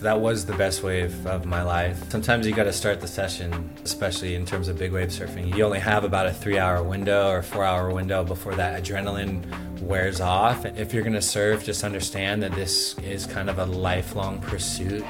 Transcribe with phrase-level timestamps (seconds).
[0.00, 2.10] That was the best wave of my life.
[2.10, 5.54] Sometimes you got to start the session, especially in terms of big wave surfing.
[5.54, 9.44] You only have about a three hour window or four hour window before that adrenaline
[9.82, 10.64] wears off.
[10.64, 15.04] If you're going to surf, just understand that this is kind of a lifelong pursuit.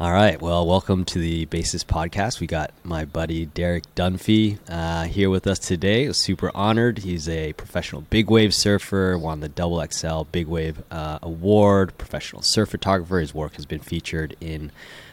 [0.00, 0.42] All right.
[0.42, 2.40] Well, welcome to the Basis Podcast.
[2.40, 6.10] We got my buddy Derek Dunfee uh, here with us today.
[6.10, 6.98] Super honored.
[6.98, 12.42] He's a professional big wave surfer, won the Double XL Big Wave uh, Award, professional
[12.42, 13.20] surf photographer.
[13.20, 14.72] His work has been featured in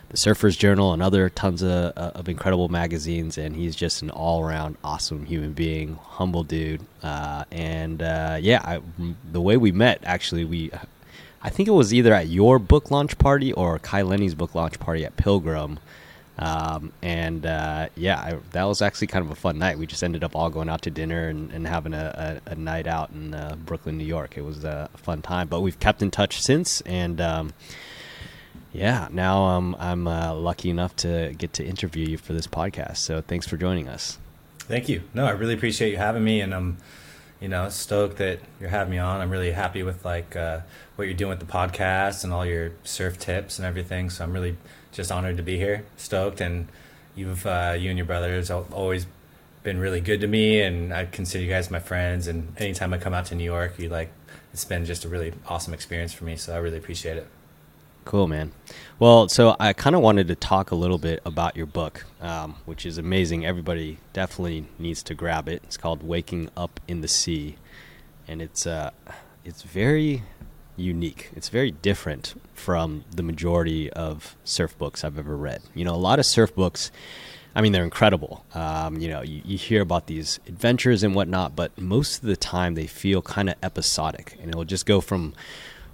[0.09, 3.37] the Surfer's Journal and other tons of, uh, of incredible magazines.
[3.37, 6.81] And he's just an all around awesome human being, humble dude.
[7.03, 8.81] Uh, and uh, yeah, I,
[9.31, 10.71] the way we met, actually, we
[11.43, 14.79] I think it was either at your book launch party or Kai Lenny's book launch
[14.79, 15.79] party at Pilgrim.
[16.37, 19.77] Um, and uh, yeah, I, that was actually kind of a fun night.
[19.77, 22.55] We just ended up all going out to dinner and, and having a, a, a,
[22.55, 24.37] night out in uh, Brooklyn, New York.
[24.37, 26.81] It was a fun time, but we've kept in touch since.
[26.81, 27.53] And um,
[28.73, 32.97] yeah, now um, I'm uh, lucky enough to get to interview you for this podcast.
[32.97, 34.17] So thanks for joining us.
[34.59, 35.03] Thank you.
[35.13, 36.77] No, I really appreciate you having me, and I'm
[37.41, 39.19] you know, stoked that you're having me on.
[39.19, 40.59] I'm really happy with like uh,
[40.95, 44.11] what you're doing with the podcast and all your surf tips and everything.
[44.11, 44.55] So I'm really
[44.91, 46.67] just honored to be here, stoked, and
[47.15, 49.07] you've uh, you and your brothers always
[49.63, 52.27] been really good to me, and I consider you guys my friends.
[52.27, 54.11] And anytime I come out to New York, you like
[54.53, 56.35] it's been just a really awesome experience for me.
[56.35, 57.27] So I really appreciate it.
[58.05, 58.51] Cool, man.
[58.99, 62.55] Well, so I kind of wanted to talk a little bit about your book, um,
[62.65, 63.45] which is amazing.
[63.45, 65.61] Everybody definitely needs to grab it.
[65.63, 67.57] It's called "Waking Up in the Sea,"
[68.27, 68.91] and it's uh,
[69.45, 70.23] it's very
[70.75, 71.29] unique.
[71.35, 75.61] It's very different from the majority of surf books I've ever read.
[75.73, 76.91] You know, a lot of surf books.
[77.53, 78.45] I mean, they're incredible.
[78.53, 82.37] Um, you know, you, you, hear about these adventures and whatnot, but most of the
[82.37, 85.33] time they feel kind of episodic, and it'll just go from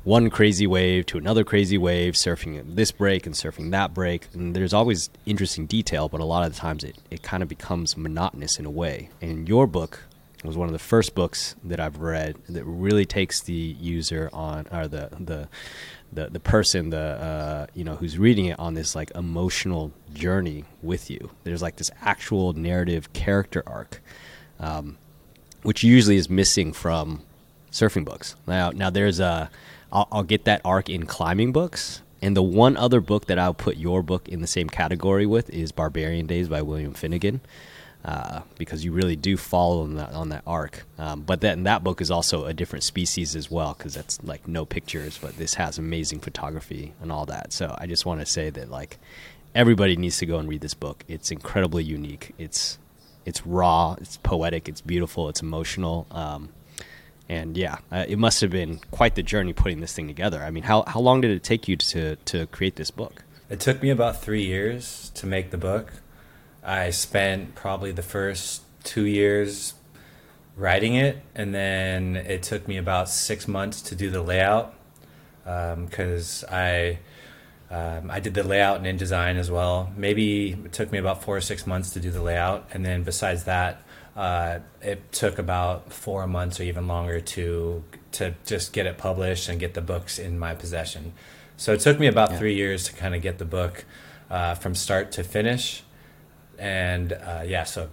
[0.08, 4.26] one crazy wave to another crazy wave, surfing this break and surfing that break.
[4.34, 7.50] And there's always interesting detail, but a lot of the times it, it kind of
[7.50, 9.10] becomes monotonous in a way.
[9.22, 10.06] And your book
[10.46, 14.66] was one of the first books that I've read that really takes the user on,
[14.72, 15.50] or the, the,
[16.14, 20.64] the, the person, the, uh, you know, who's reading it on this like emotional journey
[20.82, 21.32] with you.
[21.44, 24.02] There's like this actual narrative character arc,
[24.58, 24.98] um,
[25.64, 27.24] which usually is missing from
[27.74, 28.38] surfing books.
[28.48, 29.50] Now, now there's a,
[29.92, 32.02] I'll, I'll get that arc in climbing books.
[32.22, 35.50] And the one other book that I'll put your book in the same category with
[35.52, 37.42] is Barbarian Days by William Finnegan.
[38.06, 40.86] Uh, because you really do follow on that, on that arc.
[40.98, 44.48] Um, but then that book is also a different species as well, because that's like
[44.48, 47.52] no pictures, but this has amazing photography and all that.
[47.52, 48.98] So I just want to say that like
[49.54, 51.04] everybody needs to go and read this book.
[51.10, 52.34] It's incredibly unique.
[52.38, 52.78] It's
[53.26, 53.98] it's raw.
[54.00, 54.70] It's poetic.
[54.70, 55.28] It's beautiful.
[55.28, 56.08] It's emotional.
[56.12, 56.50] Um,
[57.30, 60.44] and yeah, uh, it must have been quite the journey putting this thing together.
[60.44, 63.24] I mean, how how long did it take you to to create this book?
[63.50, 65.92] It took me about three years to make the book.
[66.64, 69.74] I spent probably the first two years
[70.56, 74.74] writing it, and then it took me about six months to do the layout
[75.44, 77.00] because um, I.
[77.70, 79.92] Um, I did the layout and InDesign as well.
[79.98, 83.04] Maybe it took me about four or six months to do the layout, and then
[83.04, 83.82] besides that,
[84.18, 87.84] uh, it took about four months or even longer to
[88.14, 91.14] to just get it published and get the books in my possession.
[91.56, 92.40] So it took me about yeah.
[92.40, 93.86] three years to kind of get the book
[94.32, 95.84] uh, from start to finish,
[96.58, 97.90] and uh, yeah, so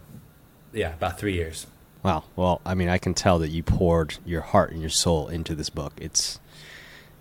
[0.72, 1.66] yeah, about three years.
[2.02, 2.24] Wow.
[2.36, 5.54] Well, I mean, I can tell that you poured your heart and your soul into
[5.54, 5.92] this book.
[5.98, 6.40] It's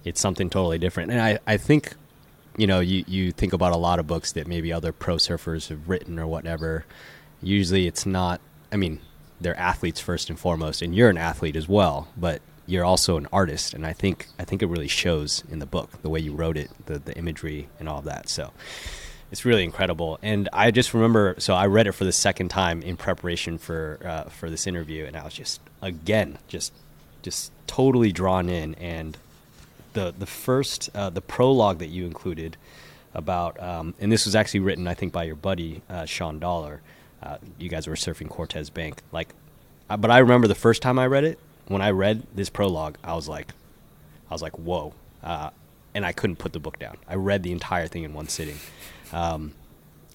[0.06, 1.94] it's something totally different, and I I think
[2.56, 5.68] you know you you think about a lot of books that maybe other pro surfers
[5.68, 6.86] have written or whatever.
[7.42, 8.40] Usually, it's not
[8.74, 9.00] I mean,
[9.40, 13.28] they're athletes first and foremost, and you're an athlete as well, but you're also an
[13.32, 16.34] artist, and I think I think it really shows in the book the way you
[16.34, 18.30] wrote it, the the imagery and all that.
[18.30, 18.52] So
[19.32, 20.18] it's really incredible.
[20.22, 24.00] And I just remember, so I read it for the second time in preparation for
[24.06, 26.74] uh, for this interview, and I was just again just
[27.22, 28.76] just totally drawn in.
[28.76, 29.18] And
[29.94, 32.58] the the first uh, the prologue that you included
[33.14, 36.81] about, um, and this was actually written I think by your buddy uh, Shawn Dollar
[37.24, 39.02] uh, you guys were surfing Cortez Bank.
[39.12, 39.34] Like,
[39.90, 41.40] uh, but I remember the first time I read it.
[41.68, 43.54] When I read this prologue, I was like,
[44.30, 44.94] I was like, whoa,
[45.24, 45.52] uh,
[45.96, 46.98] and I couldn't put the book down.
[47.08, 48.58] I read the entire thing in one sitting.
[49.14, 49.54] Um,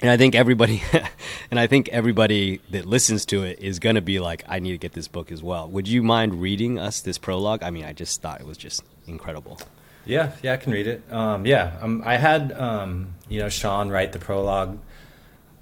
[0.02, 0.82] and I think everybody,
[1.50, 4.72] and I think everybody that listens to it is going to be like, I need
[4.72, 5.69] to get this book as well.
[5.69, 7.62] Would you mind reading us this prologue?
[7.62, 9.58] I mean, I just thought it was just incredible.
[10.04, 11.02] Yeah, yeah, I can read it.
[11.11, 14.78] Um, yeah, um, I had um, you know Shawn write the prologue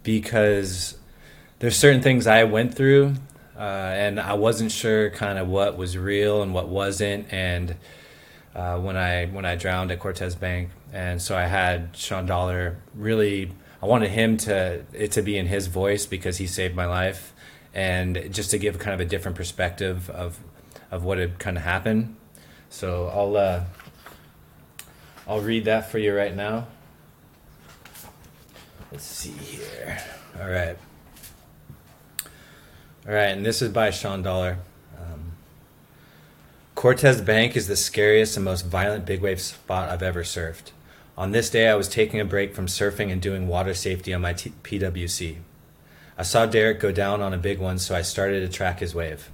[0.05, 0.97] because
[1.59, 3.15] there's certain things I went through,
[3.57, 7.77] uh, and I wasn't sure kind of what was real and what wasn't, and
[8.55, 12.79] uh, when I when I drowned at Cortez Bank, and so I had Shawn Dollar
[12.95, 13.53] really.
[13.83, 17.35] I wanted him to it to be in his voice because he saved my life,
[17.75, 20.39] and just to give kind of a different perspective of
[20.91, 22.17] of what had kind of happened.
[22.71, 23.65] So I'll uh,
[25.29, 26.67] I'll read that for you right now.
[28.91, 29.99] Let's see here.
[30.41, 30.79] All right.
[33.09, 34.59] All right, and this is by Shawn Dollar.
[34.99, 35.35] Um,
[36.75, 40.73] Cortez Bank is the scariest and most violent big wave spot I've ever surfed.
[41.17, 44.23] On this day, I was taking a break from surfing and doing water safety on
[44.23, 45.37] my t- PWC.
[46.19, 48.93] I saw Derek go down on a big one, so I started to track his
[48.93, 49.31] wave.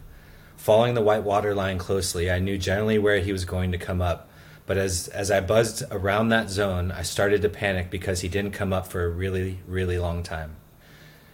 [0.58, 4.02] Following the white water line closely, I knew generally where he was going to come
[4.02, 4.28] up,
[4.66, 8.52] but as, as I buzzed around that zone, I started to panic because he didn't
[8.52, 10.56] come up for a really, really long time.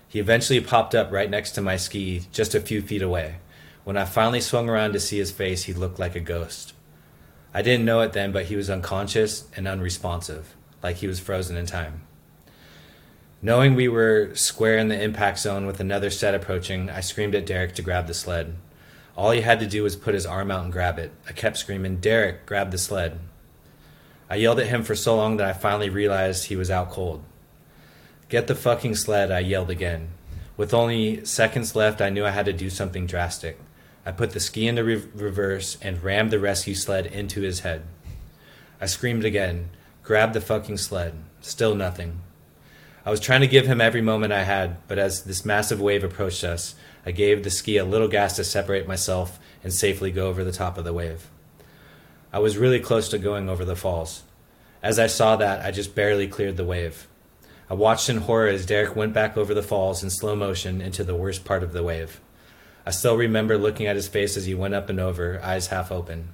[0.08, 3.36] He eventually popped up right next to my ski, just a few feet away.
[3.84, 6.72] When I finally swung around to see his face, he looked like a ghost.
[7.52, 11.56] I didn't know it then, but he was unconscious and unresponsive, like he was frozen
[11.56, 12.02] in time.
[13.40, 17.46] Knowing we were square in the impact zone with another set approaching, I screamed at
[17.46, 18.56] Derek to grab the sled.
[19.16, 21.12] All he had to do was put his arm out and grab it.
[21.28, 23.20] I kept screaming, Derek, grab the sled.
[24.30, 27.24] I yelled at him for so long that I finally realized he was out cold.
[28.28, 30.08] Get the fucking sled, I yelled again.
[30.58, 33.58] With only seconds left, I knew I had to do something drastic.
[34.04, 37.84] I put the ski into re- reverse and rammed the rescue sled into his head.
[38.80, 39.70] I screamed again,
[40.02, 41.14] grabbed the fucking sled.
[41.40, 42.20] Still nothing.
[43.06, 46.04] I was trying to give him every moment I had, but as this massive wave
[46.04, 46.74] approached us,
[47.06, 50.52] I gave the ski a little gas to separate myself and safely go over the
[50.52, 51.30] top of the wave.
[52.30, 54.24] I was really close to going over the falls.
[54.82, 57.08] As I saw that, I just barely cleared the wave.
[57.70, 61.04] I watched in horror as Derek went back over the falls in slow motion into
[61.04, 62.20] the worst part of the wave.
[62.86, 65.92] I still remember looking at his face as he went up and over, eyes half
[65.92, 66.30] open.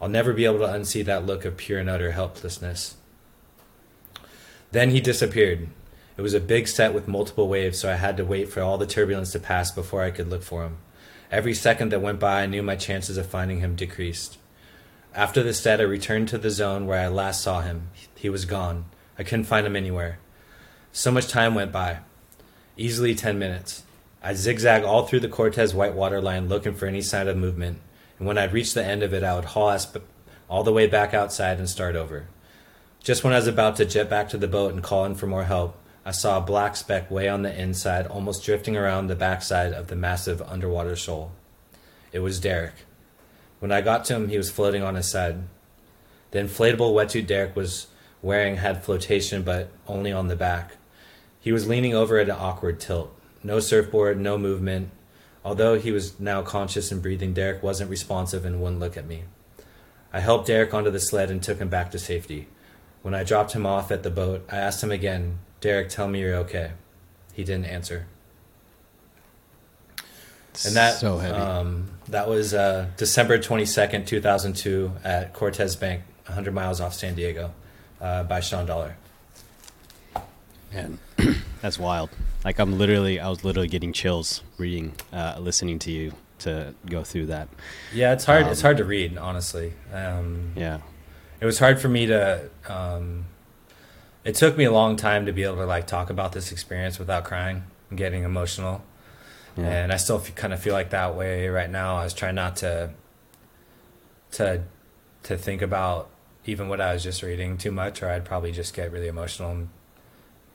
[0.00, 2.96] I'll never be able to unsee that look of pure and utter helplessness.
[4.72, 5.68] Then he disappeared.
[6.16, 8.78] It was a big set with multiple waves, so I had to wait for all
[8.78, 10.78] the turbulence to pass before I could look for him.
[11.30, 14.38] Every second that went by, I knew my chances of finding him decreased.
[15.14, 17.88] After the set, I returned to the zone where I last saw him.
[18.16, 18.86] He was gone.
[19.18, 20.18] I couldn't find him anywhere.
[20.92, 21.98] So much time went by.
[22.76, 23.82] Easily 10 minutes.
[24.22, 27.80] I'd zigzag all through the Cortez whitewater line looking for any sign of movement,
[28.18, 29.90] and when I'd reached the end of it, I would haul ass
[30.48, 32.28] all the way back outside and start over.
[33.02, 35.26] Just when I was about to jet back to the boat and call in for
[35.26, 39.16] more help, I saw a black speck way on the inside, almost drifting around the
[39.16, 41.32] backside of the massive underwater shoal.
[42.12, 42.74] It was Derek.
[43.58, 45.44] When I got to him, he was floating on his side.
[46.32, 47.86] The inflatable wetsuit Derek was
[48.22, 50.76] wearing had flotation, but only on the back.
[51.40, 53.14] He was leaning over at an awkward tilt.
[53.42, 54.90] No surfboard, no movement.
[55.44, 59.24] Although he was now conscious and breathing, Derek wasn't responsive and wouldn't look at me.
[60.12, 62.46] I helped Derek onto the sled and took him back to safety.
[63.02, 66.20] When I dropped him off at the boat, I asked him again, Derek, tell me
[66.20, 66.72] you're okay.
[67.32, 68.06] He didn't answer.
[70.66, 71.34] And that so heavy.
[71.34, 76.78] Um, that was uh, December twenty second, two thousand two, at Cortez Bank, hundred miles
[76.78, 77.54] off San Diego,
[78.02, 78.96] uh, by Shawn Dollar.
[80.74, 80.98] Man,
[81.62, 82.10] that's wild.
[82.44, 87.04] Like I'm literally, I was literally getting chills reading, uh, listening to you to go
[87.04, 87.48] through that.
[87.94, 88.44] Yeah, it's hard.
[88.44, 89.74] Um, it's hard to read, honestly.
[89.92, 90.78] Um, Yeah,
[91.40, 92.50] it was hard for me to.
[92.68, 93.26] Um,
[94.24, 96.98] it took me a long time to be able to like talk about this experience
[96.98, 98.82] without crying and getting emotional.
[99.56, 101.96] yeah, and I still f- kind of feel like that way right now.
[101.96, 102.90] I was trying not to
[104.32, 104.62] to
[105.24, 106.08] to think about
[106.44, 109.50] even what I was just reading too much, or I'd probably just get really emotional
[109.50, 109.68] and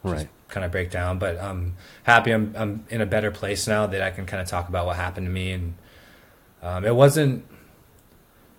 [0.03, 0.27] right.
[0.47, 1.19] kind of break down.
[1.19, 2.31] But I'm happy.
[2.31, 4.95] I'm I'm in a better place now that I can kind of talk about what
[4.95, 5.75] happened to me, and
[6.61, 7.45] um, it wasn't.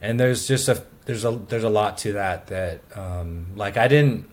[0.00, 3.88] And there's just a there's a there's a lot to that that um, like I
[3.88, 4.28] didn't.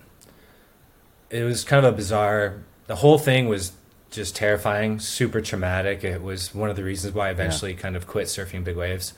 [1.29, 2.63] It was kind of a bizarre.
[2.87, 3.73] The whole thing was
[4.15, 6.03] just terrifying, super traumatic.
[6.03, 9.13] It was one of the reasons why I eventually kind of quit surfing big waves.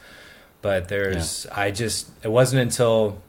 [0.62, 3.22] But there's, I just, it wasn't until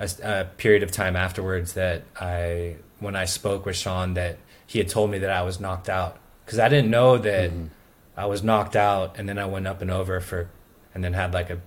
[0.00, 4.78] a, a period of time afterwards that I, when I spoke with Shawn, that he
[4.78, 6.16] had told me that I was knocked out.
[6.44, 7.68] Because I didn't know that Mhm.
[8.16, 10.48] I was knocked out and then I went up and over for,
[10.94, 11.58] and then had like a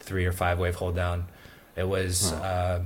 [0.00, 1.26] three or five wave hold down.
[1.76, 2.36] It was, Huh.
[2.42, 2.80] uh,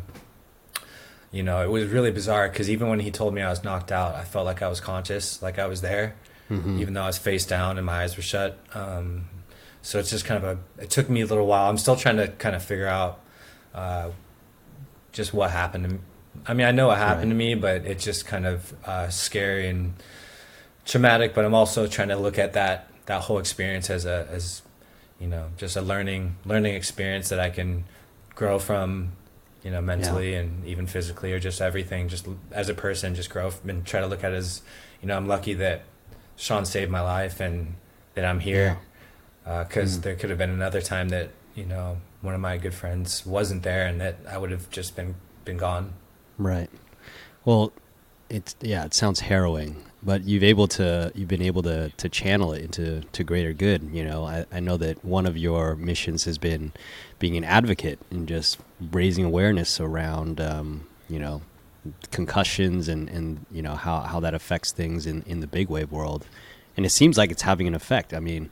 [1.32, 3.92] you know, it was really bizarre because even when he told me I was knocked
[3.92, 6.14] out, I felt like I was conscious, like I was there,
[6.50, 6.78] Mhm.
[6.80, 8.58] even though I was face down and my eyes were shut.
[8.74, 9.28] Um,
[9.82, 10.82] so it's just kind of a.
[10.82, 11.70] It took me a little while.
[11.70, 13.20] I'm still trying to kind of figure out
[13.74, 14.10] uh,
[15.12, 15.98] just what happened to me.
[16.46, 17.30] I mean, I know what happened Right.
[17.30, 19.94] to me, but it's just kind of uh, scary and
[20.84, 21.34] traumatic.
[21.34, 24.62] But I'm also trying to look at that that whole experience as a as
[25.18, 27.84] you know just a learning learning experience that I can
[28.34, 29.12] grow from,
[29.62, 30.40] you know, mentally yeah.
[30.40, 32.08] and even physically, or just everything.
[32.08, 34.62] Just as a person, just grow and try to look at it as,
[35.02, 35.82] you know, I'm lucky that
[36.36, 37.74] Shawn saved my life and
[38.14, 38.78] that I'm here.
[39.44, 39.98] Because yeah.
[39.98, 40.02] uh, mm.
[40.02, 43.62] there could have been another time that you know one of my good friends wasn't
[43.62, 45.94] there, and that I would have just been been gone.
[46.38, 46.70] Right.
[47.44, 47.72] Well,
[48.28, 52.52] it's yeah, it sounds harrowing, but you've able to you've been able to to channel
[52.52, 53.90] it into to greater good.
[53.92, 56.72] You know, I, I know that one of your missions has been
[57.18, 58.58] being an advocate and just
[58.92, 61.42] raising awareness around um, you know
[62.10, 65.90] concussions and and you know how how that affects things in in the big wave
[65.90, 66.26] world,
[66.76, 68.14] and it seems like it's having an effect.
[68.14, 68.50] I mean.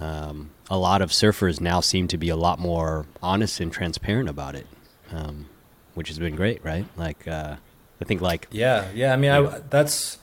[0.00, 4.28] Um, a lot of surfers now seem to be a lot more honest and transparent
[4.28, 4.66] about it,
[5.10, 5.46] um,
[5.94, 6.86] which has been great, right?
[6.96, 7.56] Like, uh,
[8.00, 9.12] I think like yeah, yeah.
[9.12, 10.18] I mean, I, that's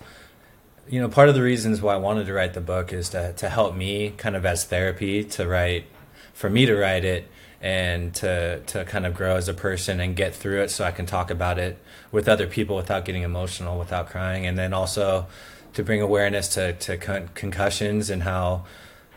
[0.88, 3.34] you know part of the reasons why I wanted to write the book is to
[3.34, 5.86] to help me kind of as therapy to write
[6.34, 7.28] for me to write it
[7.62, 10.92] and to to kind of grow as a person and get through it so I
[10.92, 11.78] can talk about it
[12.12, 15.28] with other people without getting emotional, without crying, and then also
[15.74, 18.66] to bring awareness to to con- concussions and how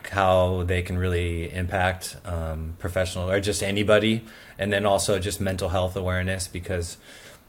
[0.09, 4.23] how they can really impact um, professional or just anybody,
[4.57, 6.97] and then also just mental health awareness because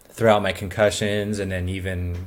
[0.09, 2.27] throughout my concussions and then even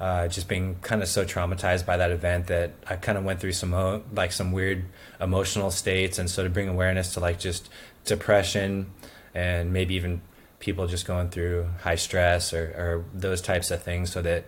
[0.00, 3.40] uh, just being kind of so traumatized by that event that I kind of went
[3.40, 4.84] through some like some weird
[5.20, 7.68] emotional states, and so to bring awareness to like just
[8.04, 8.92] depression
[9.34, 10.20] and maybe even
[10.60, 14.44] people just going through high stress or, or those types of things, so that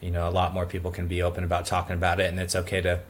[0.00, 2.54] you know a lot more people can be open about talking about it, and it's
[2.54, 3.00] okay to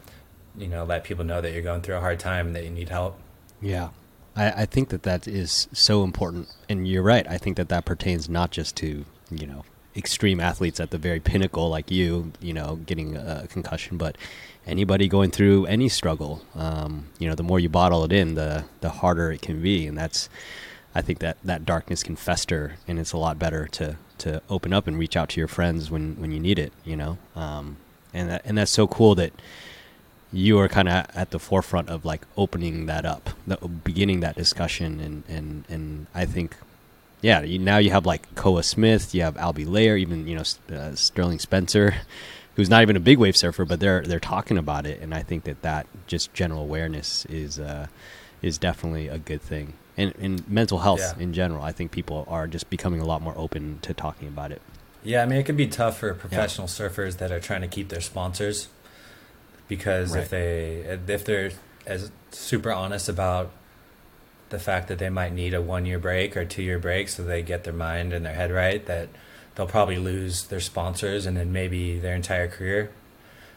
[0.57, 2.71] you know let people know that you're going through a hard time and that you
[2.71, 3.19] need help.
[3.61, 3.91] Yeah,
[4.37, 7.27] I, I think that that is so important, and you're right.
[7.29, 9.65] I think that that pertains not just to you know
[9.97, 14.17] extreme athletes at the very pinnacle like you, you know, getting a concussion, but
[14.67, 18.65] anybody going through any struggle, um, you know, the more you bottle it in, the
[18.81, 20.29] the harder it can be, and that's.
[20.95, 24.75] I think that that darkness can fester, and it's a lot better to to open
[24.75, 27.17] up and reach out to your friends when when you need it, you know.
[27.35, 27.79] Um,
[28.13, 29.33] and that, and that's so cool that
[30.33, 34.37] you are kind of at the forefront of like opening that up, the, beginning that
[34.37, 36.57] discussion, and and and I think,
[37.21, 40.45] yeah, you, now you have like Koa Smith, you have Albie Layer, even you know
[40.75, 41.95] uh, Sterling Spencer,
[42.57, 45.23] who's not even a big wave surfer, but they're they're talking about it, and I
[45.23, 47.89] think that that just general awareness is uh,
[48.41, 51.23] is definitely a good thing, and in mental health yeah.
[51.23, 54.51] in general, I think people are just becoming a lot more open to talking about
[54.51, 54.63] it.
[55.05, 56.89] Yeah, I mean, it can be tough for professional yeah.
[56.89, 58.69] surfers that are trying to keep their sponsors
[59.77, 60.23] because right.
[60.23, 61.51] if they if they're
[61.87, 63.51] as super honest about
[64.51, 67.25] the fact that they might need a one year break or two year break so
[67.25, 69.09] they get their mind and their head right that
[69.55, 72.91] they'll probably lose their sponsors and then maybe their entire career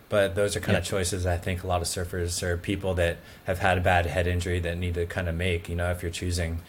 [0.08, 0.80] but those are kind yeah.
[0.80, 4.06] of choices I think a lot of surfers or people that have had a bad
[4.06, 6.62] head injury that need to kind of make you know if you're choosing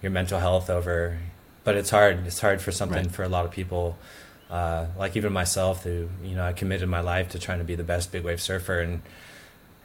[0.00, 1.18] your mental health over
[1.64, 3.12] but it's hard it's hard for something right.
[3.12, 3.98] for a lot of people
[4.50, 7.76] uh, like even myself, who you know I committed my life to trying to be
[7.76, 9.02] the best big wave surfer, and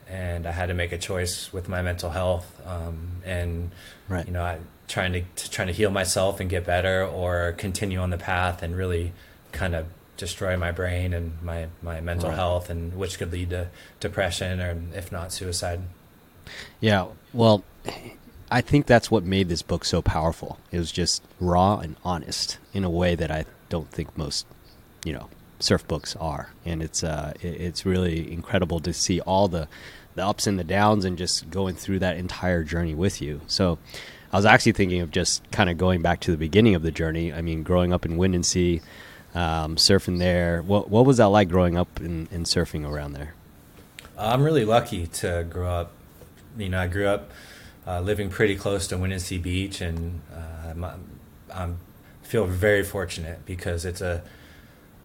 [0.07, 3.72] and I had to make a choice with my mental health, um, and
[4.10, 4.25] right.
[4.25, 8.00] you know I trying to, to trying to heal myself and get better, or continue
[8.00, 9.13] on the path and really
[9.51, 9.86] kind of
[10.17, 12.36] destroy my brain and my my mental right.
[12.36, 13.67] health, and which could lead to
[14.00, 15.81] depression or if not suicide.
[16.79, 17.63] Yeah, well,
[18.50, 20.60] I think that's what made this book so powerful.
[20.72, 24.45] It was just raw and honest in a way that I don't think most
[25.05, 29.69] you know surf books are, and it's uh, it's really incredible to see all the
[30.15, 33.41] the ups and the downs and just going through that entire journey with you.
[33.47, 33.77] So.
[34.33, 36.91] I was actually thinking of just kind of going back to the beginning of the
[36.91, 37.31] journey.
[37.31, 38.81] I mean, growing up in Windansea,
[39.33, 40.62] um, surfing there.
[40.62, 43.33] What what was that like growing up in, in surfing around there?
[44.17, 45.91] I'm really lucky to grow up.
[46.57, 47.31] You know, I grew up
[47.85, 50.93] uh, living pretty close to Windansea Beach, and uh,
[51.53, 51.69] i
[52.24, 54.24] feel very fortunate because it's a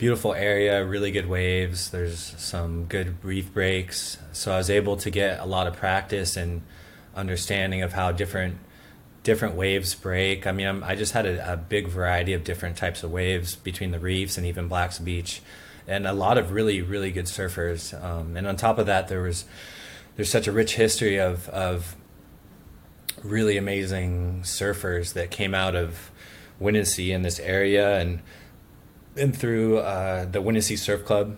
[0.00, 1.90] beautiful area, really good waves.
[1.90, 6.38] There's some good reef breaks, so I was able to get a lot of practice
[6.38, 6.62] and
[7.14, 8.57] understanding of how different
[9.25, 10.47] different waves break.
[10.47, 13.57] I mean, I'm, i just had a, a, big variety of different types of waves
[13.57, 15.42] between the reefs and even Black's Beach,
[15.87, 17.92] and a lot of really really good surfers.
[18.02, 19.45] Um, and on top of that, there was
[20.16, 21.95] there's such a rich history of of
[23.23, 26.11] really amazing surfers that came out of
[26.59, 28.23] Windansea in this area and
[29.21, 31.37] and through uh, the Windansea Surf Club.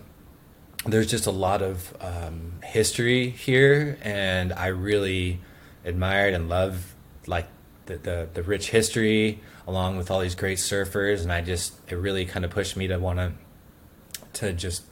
[0.85, 5.39] There's just a lot of um, history here, and I really
[5.85, 6.93] admired and love
[7.27, 7.47] like
[7.85, 11.95] the, the, the rich history along with all these great surfers, and I just it
[11.95, 13.31] really kind of pushed me to want to
[14.33, 14.83] to just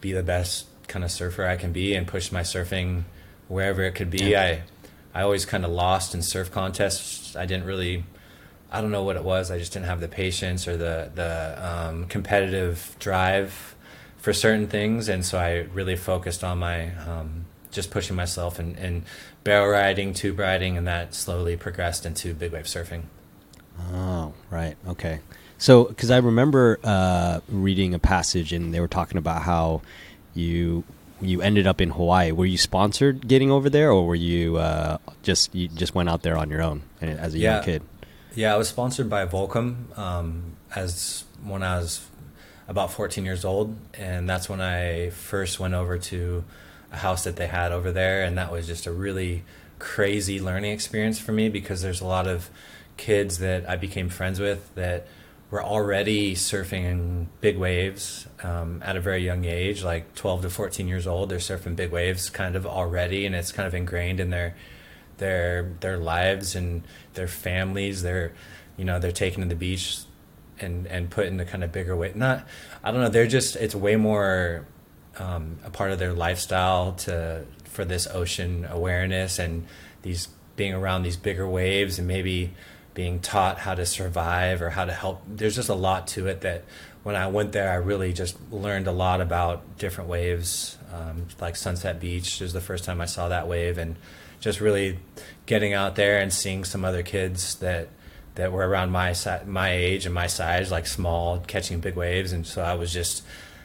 [0.00, 3.04] be the best kind of surfer I can be and push my surfing
[3.48, 4.30] wherever it could be.
[4.30, 4.42] Yeah.
[4.42, 4.62] I
[5.20, 7.36] I always kind of lost in surf contests.
[7.36, 8.04] I didn't really
[8.74, 9.50] I don't know what it was.
[9.50, 13.74] I just didn't have the patience or the the um, competitive drive
[14.18, 18.76] for certain things, and so I really focused on my um, just pushing myself and,
[18.78, 19.02] and
[19.42, 23.02] barrel riding, tube riding, and that slowly progressed into big wave surfing.
[23.92, 24.76] Oh, right.
[24.88, 25.20] Okay.
[25.58, 29.82] So, because I remember uh, reading a passage, and they were talking about how
[30.34, 30.84] you
[31.20, 32.32] you ended up in Hawaii.
[32.32, 36.22] Were you sponsored getting over there, or were you uh, just you just went out
[36.22, 37.56] there on your own as a yeah.
[37.56, 37.82] young kid?
[38.36, 42.04] Yeah, I was sponsored by Volcom um, as when I was
[42.66, 46.42] about 14 years old, and that's when I first went over to
[46.90, 49.44] a house that they had over there, and that was just a really
[49.78, 52.50] crazy learning experience for me because there's a lot of
[52.96, 55.06] kids that I became friends with that
[55.52, 60.88] were already surfing big waves um, at a very young age, like 12 to 14
[60.88, 61.28] years old.
[61.28, 64.56] They're surfing big waves kind of already, and it's kind of ingrained in their
[65.18, 66.82] their their lives and
[67.14, 68.02] their families.
[68.02, 68.32] They're
[68.76, 69.98] you know they're taken to the beach
[70.60, 72.12] and and put in the kind of bigger way.
[72.14, 72.46] Not
[72.82, 73.08] I don't know.
[73.08, 74.66] They're just it's way more
[75.18, 79.66] um, a part of their lifestyle to for this ocean awareness and
[80.02, 82.52] these being around these bigger waves and maybe
[82.94, 85.22] being taught how to survive or how to help.
[85.26, 86.64] There's just a lot to it that
[87.02, 90.78] when I went there, I really just learned a lot about different waves.
[90.92, 93.96] Um, like Sunset Beach was the first time I saw that wave, and
[94.44, 94.98] just really
[95.46, 97.88] getting out there and seeing some other kids that
[98.34, 102.30] that were around my si- my age and my size, like small, catching big waves,
[102.32, 103.22] and so I was just,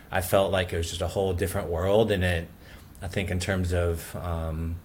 [0.10, 2.48] I felt like it was just a whole different world, and it,
[3.02, 4.78] I think in terms of um,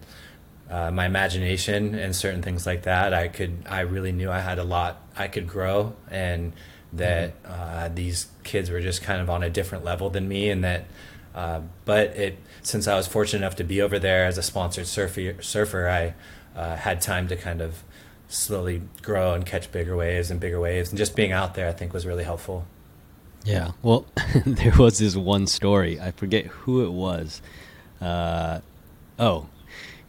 [0.69, 4.59] uh, my imagination and certain things like that, I could I really knew I had
[4.59, 6.55] a lot I could grow, and
[6.95, 7.53] that mm-hmm.
[7.53, 10.87] uh, these kids were just kind of on a different level than me, and that.
[11.37, 14.87] Uh, but it since I was fortunate enough to be over there as a sponsored
[14.87, 16.15] surfer, surfer I
[16.59, 17.85] uh, had time to kind of
[18.29, 21.73] slowly grow and catch bigger waves and bigger waves, and just being out there I
[21.73, 22.67] think was really helpful.
[23.45, 24.07] Yeah, well,
[24.47, 26.01] there was this one story.
[26.01, 27.43] I forget who it was.
[28.01, 28.61] Uh,
[29.19, 29.47] oh,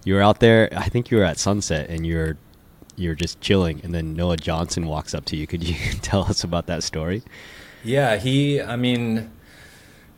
[0.06, 0.70] you were out there.
[0.76, 2.38] I think you were at sunset, and you're
[2.96, 5.46] you're just chilling, and then Noah Johnson walks up to you.
[5.46, 7.24] Could you tell us about that story?
[7.84, 8.62] Yeah, he.
[8.62, 9.32] I mean,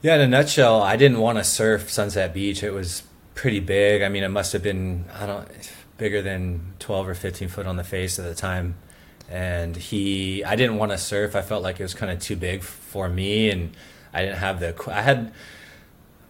[0.01, 0.15] yeah.
[0.15, 2.63] In a nutshell, I didn't want to surf Sunset Beach.
[2.63, 3.03] It was
[3.35, 4.01] pretty big.
[4.01, 5.47] I mean, it must have been I don't
[5.97, 8.75] bigger than twelve or fifteen foot on the face at the time.
[9.29, 11.35] And he, I didn't want to surf.
[11.35, 13.75] I felt like it was kind of too big for me, and
[14.13, 14.73] I didn't have the.
[14.89, 15.33] I had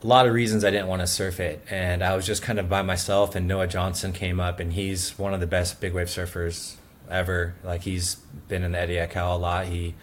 [0.04, 2.58] a lot of reasons I didn't want to surf it, and I was just kind
[2.58, 3.36] of by myself.
[3.36, 6.76] And Noah Johnson came up, and he's one of the best big wave surfers
[7.10, 7.54] ever.
[7.64, 8.16] Like he's
[8.48, 9.68] been in the Eddie Aikau a lot.
[9.68, 9.94] He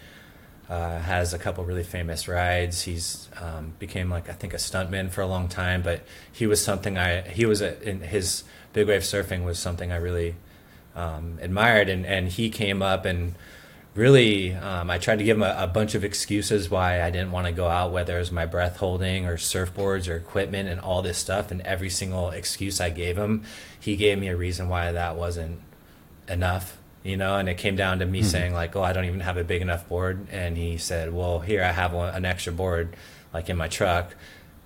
[0.69, 2.83] uh, has a couple really famous rides.
[2.83, 6.01] He's um, became like I think a stuntman for a long time, but
[6.31, 9.97] he was something I he was a, in his big wave surfing was something I
[9.97, 10.35] really
[10.95, 13.35] um, admired, and and he came up and
[13.95, 17.31] really, um, I tried to give him a, a, bunch of excuses why I didn't
[17.31, 20.81] want to go out, whether it was my breath holding or surfboards or equipment and
[20.81, 21.49] all this stuff.
[21.49, 23.43] And every single excuse I gave him,
[23.79, 25.61] he gave me a reason why that wasn't
[26.27, 27.37] enough, you know.
[27.37, 28.27] And it came down to me mm-hmm.
[28.27, 31.39] saying like, "Oh, I don't even have a big enough board." And he said, "Well,
[31.39, 32.95] here I have one, an extra board,
[33.33, 34.15] like in my truck."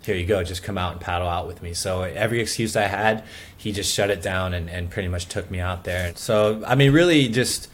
[0.02, 1.74] Here you go, just come out and paddle out with me.
[1.74, 3.26] So every excuse I had,
[3.58, 6.14] he just shut it down and, and pretty much took me out there.
[6.16, 7.68] So I mean, really, just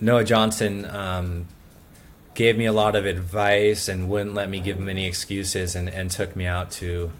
[0.00, 1.46] Noah Johnson um,
[2.34, 5.88] gave me a lot of advice and wouldn't let me give him any excuses and,
[5.90, 7.12] and took me out to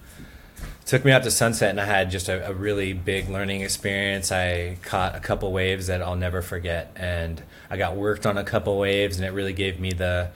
[0.85, 4.33] took me out to sunset and I had just a, a, really big learning experience.
[4.33, 8.45] I caught a couple waves that I'll never forget and I got worked on a
[8.45, 10.31] couple waves and it really gave me the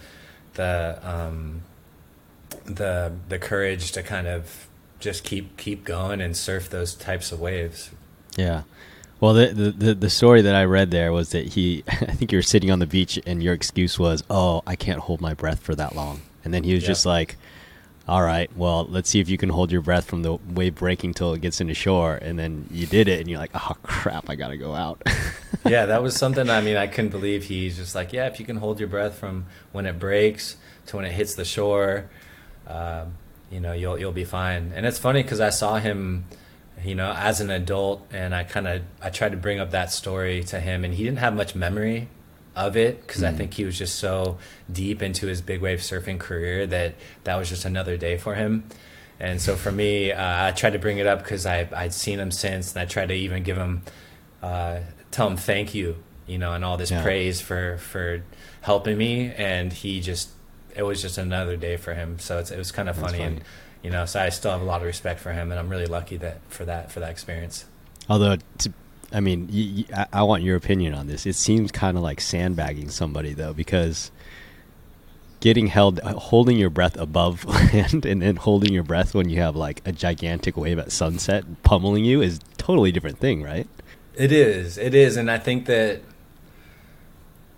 [0.54, 1.62] the um,
[2.64, 4.68] the the courage to kind of
[5.00, 7.90] just keep keep going and surf those types of waves.
[8.36, 8.62] Yeah.
[9.20, 12.38] Well, the, the the story that I read there was that he, I think you
[12.38, 15.60] were sitting on the beach and your excuse was, "Oh, I can't hold my breath
[15.60, 16.88] for that long," and then he was yeah.
[16.88, 17.36] just like,
[18.06, 21.14] "All right, well, let's see if you can hold your breath from the wave breaking
[21.14, 24.28] till it gets into shore," and then you did it, and you're like, "Oh crap,
[24.28, 25.02] I gotta go out."
[25.64, 26.50] yeah, that was something.
[26.50, 29.18] I mean, I couldn't believe he's just like, "Yeah, if you can hold your breath
[29.18, 32.10] from when it breaks to when it hits the shore,
[32.66, 33.14] um,
[33.50, 36.26] you know, you'll you'll be fine." And it's funny because I saw him
[36.82, 39.90] you know, as an adult, and I kind of I tried to bring up that
[39.90, 42.08] story to him, and he didn't have much memory
[42.56, 43.28] of it because mm.
[43.28, 44.38] I think he was just so
[44.70, 48.64] deep into his big wave surfing career that that was just another day for him.
[49.20, 52.18] And so for me, uh, I tried to bring it up because I I'd seen
[52.18, 53.82] him since, and I tried to even give him
[54.42, 57.02] uh, tell him thank you, you know, and all this yeah.
[57.02, 58.22] praise for for
[58.60, 60.30] helping me, and he just
[60.74, 62.18] it was just another day for him.
[62.18, 63.40] So it was kind of funny, funny, and
[63.82, 65.86] you know, so I still have a lot of respect for him, and I'm really
[65.86, 67.66] lucky that for that for that experience.
[68.08, 68.72] Although, to,
[69.14, 71.24] I mean, y y I, I want your opinion on this.
[71.26, 74.10] It seems kind of like sandbagging somebody though, because
[75.40, 79.40] getting held, uh, holding your breath above land, and then holding your breath when you
[79.40, 83.68] have like a gigantic wave at sunset pummeling you is totally different thing, right?
[84.14, 84.78] It is.
[84.78, 86.00] It is, and I think that.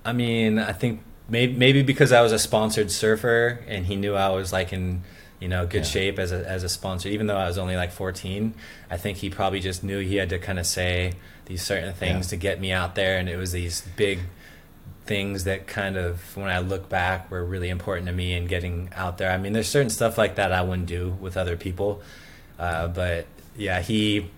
[0.04, 4.14] I mean, I think maybe maybe because I was a sponsored surfer and he knew
[4.14, 5.02] I was like in
[5.40, 5.82] you know good Yeah.
[5.84, 8.54] shape as a as a sponsor, even though I was only like 14.
[8.90, 11.14] I think he probably just knew he had to kind of say
[11.46, 12.30] these certain things Yeah.
[12.30, 14.20] to get me out there, and it was these big
[15.06, 18.90] things that kind of when I look back were really important to me in getting
[18.94, 19.30] out there.
[19.30, 22.02] I mean, there's certain stuff like that I wouldn't do with other people,
[22.58, 24.30] uh, but yeah, he.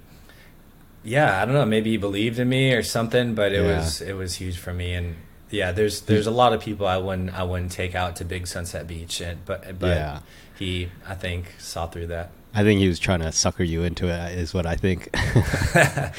[1.05, 1.65] Yeah, I don't know.
[1.65, 3.79] Maybe he believed in me or something, but it Yeah.
[3.79, 4.93] was it was huge for me.
[4.95, 5.17] And
[5.51, 8.47] yeah, there's there's a lot of people I wouldn't I wouldn't take out to Big
[8.47, 10.19] Sunset Beach, and but but Yeah.
[10.59, 12.31] he I think saw through that.
[12.53, 15.09] I think he was trying to sucker you into it, is what I think.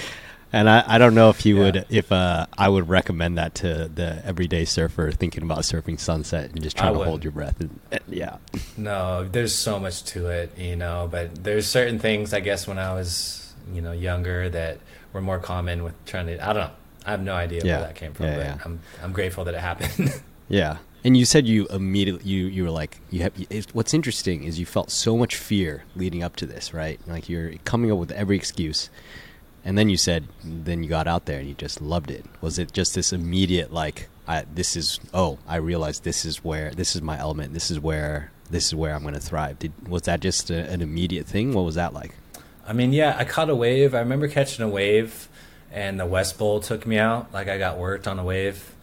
[0.51, 1.63] and I, I don't know if you Yeah.
[1.63, 6.51] would, if uh, I would recommend that to the everyday surfer thinking about surfing sunset
[6.51, 7.59] and just trying to hold your breath.
[7.59, 8.37] And, and- yeah.
[8.77, 11.07] No, there's so much to it, you know.
[11.11, 14.79] But there's certain things I guess when I was you know younger that
[15.13, 16.43] were more common with trying to.
[16.43, 16.71] I don't know.
[17.05, 17.77] I have no idea Yeah.
[17.77, 18.57] where that came from, Yeah, but yeah.
[18.65, 20.21] I'm I'm grateful that it happened.
[20.51, 20.77] Yeah.
[21.03, 23.33] And you said you immediately you you were like you have.
[23.73, 26.99] What's interesting is you felt so much fear leading up to this, right?
[27.07, 28.89] Like you're coming up with every excuse,
[29.63, 32.25] and then you said, then you got out there and you just loved it.
[32.41, 36.71] Was it just this immediate like, I this is oh I realized this is where
[36.71, 37.53] this is my element.
[37.53, 39.59] This is where this is where I'm going to thrive.
[39.59, 41.53] Did was that just a, an immediate thing?
[41.53, 42.15] What was that like?
[42.67, 43.95] I mean, yeah, I caught a wave.
[43.95, 45.27] I remember catching a wave,
[45.71, 47.33] and the West Bowl took me out.
[47.33, 48.75] Like I got worked on a wave,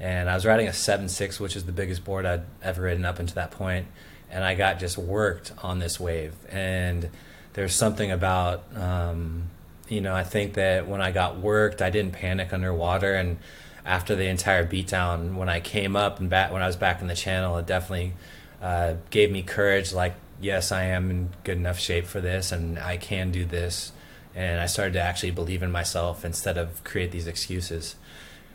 [0.00, 3.04] and I was riding a seven six, which is the biggest board I'd ever ridden
[3.04, 3.86] up until that point,
[4.30, 6.34] and I got just worked on this wave.
[6.48, 7.10] And
[7.52, 9.50] there's something about, um,
[9.88, 13.38] you know, I think that when I got worked, I didn't panic underwater, and
[13.84, 17.08] after the entire beatdown, when I came up and back when I was back in
[17.08, 18.14] the channel, it definitely
[18.62, 19.92] uh, gave me courage.
[19.92, 23.92] Like, yes, I am in good enough shape for this, and I can do this.
[24.34, 27.94] And I started to actually believe in myself instead of create these excuses.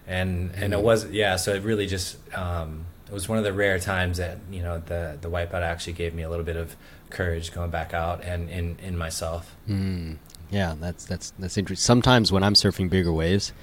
[0.08, 1.36] And and it was yeah.
[1.36, 4.80] So it really just um, it was one of the rare times that you know
[4.80, 6.76] the the wipeout actually gave me a little bit of
[7.10, 9.56] courage going back out and in in myself.
[9.70, 10.18] Mm,
[10.52, 11.84] yeah, that's that's that's interesting.
[11.84, 13.54] Sometimes when I'm surfing bigger waves,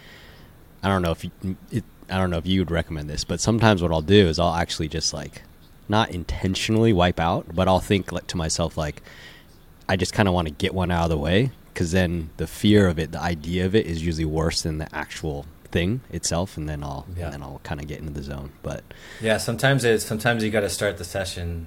[0.82, 1.30] I don't know if you,
[1.70, 4.38] it, I don't know if you would recommend this, but sometimes what I'll do is
[4.38, 5.42] I'll actually just like
[5.88, 9.02] not intentionally wipe out, but I'll think like to myself like
[9.88, 12.46] I just kind of want to get one out of the way because then the
[12.46, 16.56] fear of it, the idea of it, is usually worse than the actual thing itself,
[16.56, 17.24] and then I'll Yeah.
[17.26, 18.50] and then I'll kind of get into the zone.
[18.62, 18.82] But
[19.20, 21.66] Yeah, sometimes it's sometimes you got to start the session,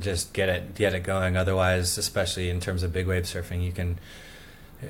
[0.00, 1.36] just get it get it going.
[1.36, 3.98] Otherwise, especially in terms of big wave surfing, you can,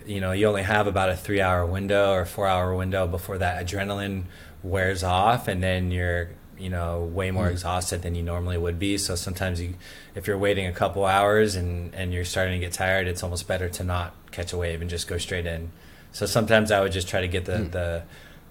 [0.07, 3.39] you know, you only have about a three hour window or four hour window before
[3.39, 4.25] that adrenaline
[4.63, 7.53] wears off, and then you're you know way more Mm.
[7.53, 8.99] exhausted than you normally would be.
[8.99, 9.75] So sometimes you,
[10.17, 13.47] if you're waiting a couple hours and and you're starting to get tired, it's almost
[13.47, 15.71] better to not catch a wave and just go straight in.
[16.13, 17.71] So sometimes I would just try to get the Mm.
[17.73, 18.03] the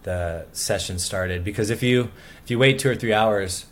[0.04, 2.10] the session started because if you
[2.43, 3.65] if you wait two or three hours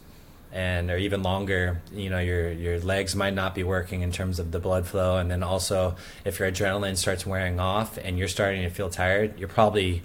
[0.55, 4.39] and or even longer, you know your your legs might not be working in terms
[4.39, 8.29] of the blood flow, and then also if your adrenaline starts wearing off and you're
[8.29, 10.01] starting to feel tired, you're probably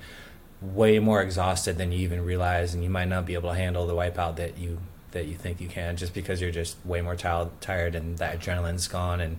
[0.61, 3.87] way more exhausted than you even realize, and you might not be able to handle
[3.87, 4.79] the wipeout that you
[5.13, 8.39] that you think you can, just because you're just way more tired tired and that
[8.41, 9.39] adrenaline's gone, and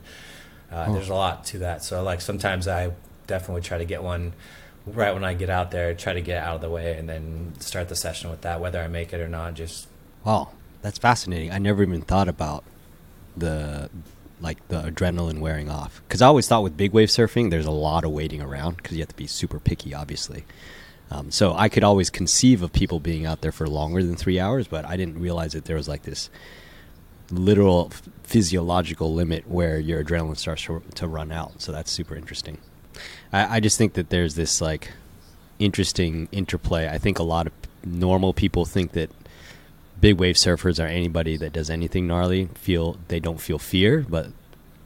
[0.71, 0.93] uh, Oh.
[0.93, 1.84] there's a lot to that.
[1.84, 2.91] So like sometimes I
[3.28, 4.32] definitely try to get one
[4.88, 7.54] right when I get out there, try to get out of the way, and then
[7.60, 9.54] start the session with that, whether I make it or not.
[9.56, 9.88] Just
[10.24, 11.52] Wow, that's fascinating.
[11.52, 12.63] I never even thought about
[13.36, 13.89] the
[14.39, 17.72] like the adrenaline wearing off because I always thought with big wave surfing there's a
[17.72, 20.46] lot of waiting around because you have to be super picky, obviously.
[21.12, 24.39] Um, so I could always conceive of people being out there for longer than three
[24.39, 26.30] hours, but I didn't realize that there was like this
[27.30, 27.91] literal
[28.24, 31.62] physiological limit where your adrenaline starts to, to run out.
[31.62, 32.60] So that's super interesting.
[33.34, 34.94] I, I just think that there's this like
[35.60, 36.88] interesting interplay.
[36.88, 39.10] I think a lot of normal people think that
[40.02, 44.28] big wave surfers are anybody that does anything gnarly feel they don't feel fear but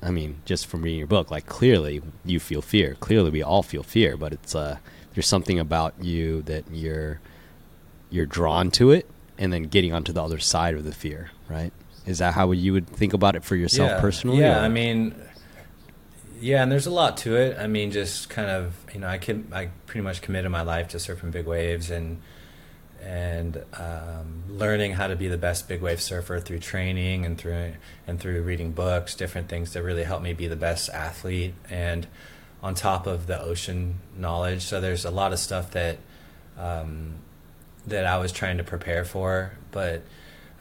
[0.04, 2.96] i mean just from reading your book like clearly you feel fear.
[3.00, 4.78] Clearly we all feel fear but it's uh
[5.14, 7.20] there's something about you that you're
[8.12, 11.72] you're drawn to it and then getting onto the other side of the fear right?
[12.06, 14.70] Is that how you would think about it for yourself yeah, personally Yeah, or- I
[14.70, 15.16] mean,
[16.40, 17.58] yeah, and there's a lot to it.
[17.58, 20.90] I mean, just kind of, you know, I can, I pretty much committed my life
[20.90, 22.22] to surfing big waves and
[23.06, 27.74] and um, learning how to be the best big wave surfer through training and through
[28.08, 31.54] and through reading books, different things that really help me be the best athlete.
[31.70, 32.08] And
[32.66, 34.64] on top of the ocean knowledge.
[34.64, 36.00] So there's a lot of stuff that
[36.58, 37.14] um,
[37.86, 40.02] that I was trying to prepare for, but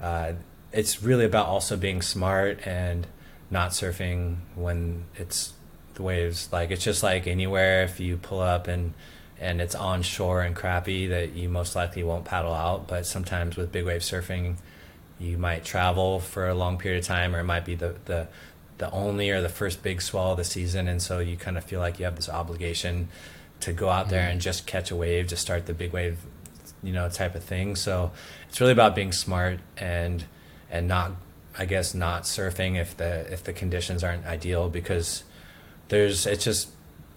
[0.02, 0.32] uh,
[0.70, 3.06] it's really about also being smart and
[3.50, 5.54] not surfing when it's
[5.94, 6.50] the waves.
[6.52, 8.92] Like it's just like anywhere if you pull up and
[9.40, 12.86] and it's onshore and crappy that you most likely won't paddle out.
[12.86, 14.56] But sometimes with big wave surfing,
[15.18, 18.28] you might travel for a long period of time, or it might be the the
[18.78, 21.64] the only or the first big swell of the season, and so you kind of
[21.64, 23.08] feel like you have this obligation
[23.60, 24.32] to go out there mm-hmm.
[24.32, 26.18] and just catch a wave to start the big wave,
[26.82, 27.76] you know, type of thing.
[27.76, 28.10] So
[28.48, 30.24] it's really about being smart and
[30.70, 31.12] and not,
[31.56, 35.22] I guess, not surfing if the if the conditions aren't ideal because
[35.88, 36.68] there's it's just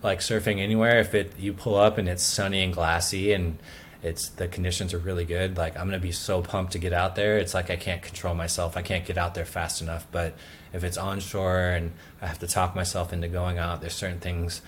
[0.08, 1.00] like surfing anywhere.
[1.00, 3.60] If it you pull up and it's sunny and glassy and
[4.02, 7.16] it's the conditions are really good like i'm to be so pumped to get out
[7.16, 7.38] there.
[7.38, 8.78] It's like i can't control myself.
[8.78, 10.08] I can't get out there fast enough.
[10.12, 10.36] But
[10.74, 11.92] if it's onshore and
[12.22, 14.62] i have to talk myself into going out there's certain things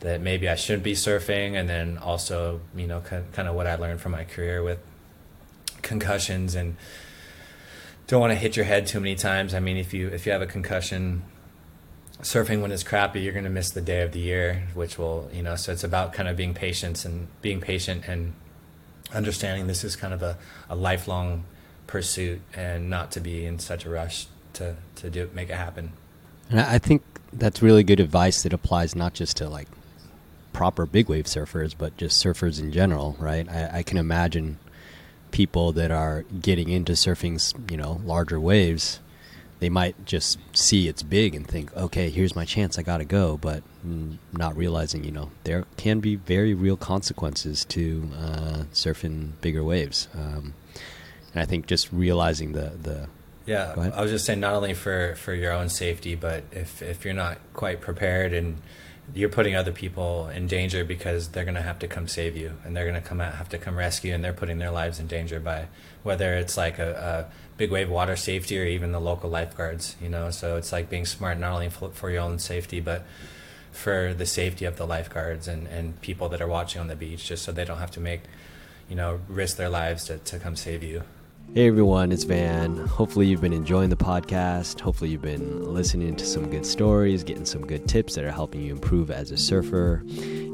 [0.00, 1.54] that maybe i should be surfing.
[1.54, 4.78] And then also you know kind of what i learned from my career with
[5.82, 6.76] concussions and
[8.06, 9.54] don't want to hit your head too many times.
[9.54, 11.24] I mean if you if you have a concussion
[12.20, 15.30] surfing when it's crappy, you're going to miss the day of the year, which will,
[15.32, 18.34] you know, so it's about kind of being patient and being patient and
[19.12, 21.44] understanding this is kind of a, a lifelong
[21.86, 25.92] pursuit and not to be in such a rush to, to do make it happen.
[26.50, 29.68] And I think that's really good advice that applies not just to like
[30.52, 33.48] proper big wave surfers, but just surfers in general, right?
[33.48, 34.58] I, I can imagine
[35.30, 39.00] people that are getting into surfing, you know, larger waves
[39.62, 43.04] they might just see it's big and think, okay, here's my chance, I got to
[43.04, 43.62] go, but
[44.32, 50.08] not realizing, you know, there can be very real consequences to uh, surfing bigger waves.
[50.14, 50.54] Um,
[51.32, 53.08] and I think just realizing the the
[53.46, 57.04] yeah, I was just saying not only for for your own safety, but if if
[57.04, 58.60] you're not quite prepared and
[59.14, 62.52] you're putting other people in danger because they're going to have to come save you
[62.64, 64.98] and they're going to come out have to come rescue and they're putting their lives
[64.98, 65.66] in danger by
[66.02, 70.08] whether it's like a, a big wave water safety or even the local lifeguards you
[70.08, 70.32] know?
[70.32, 73.04] So it's like being smart not only for, your own safety but
[73.70, 77.24] for the safety of the lifeguards and, and people that are watching on the beach
[77.24, 78.22] just so they don't have to make
[78.88, 81.04] you know risk their lives to, to come save you
[81.54, 82.78] Hey everyone, it's Van.
[82.78, 84.80] Hopefully, you've been enjoying the podcast.
[84.80, 88.62] Hopefully, you've been listening to some good stories, getting some good tips that are helping
[88.62, 90.02] you improve as a surfer.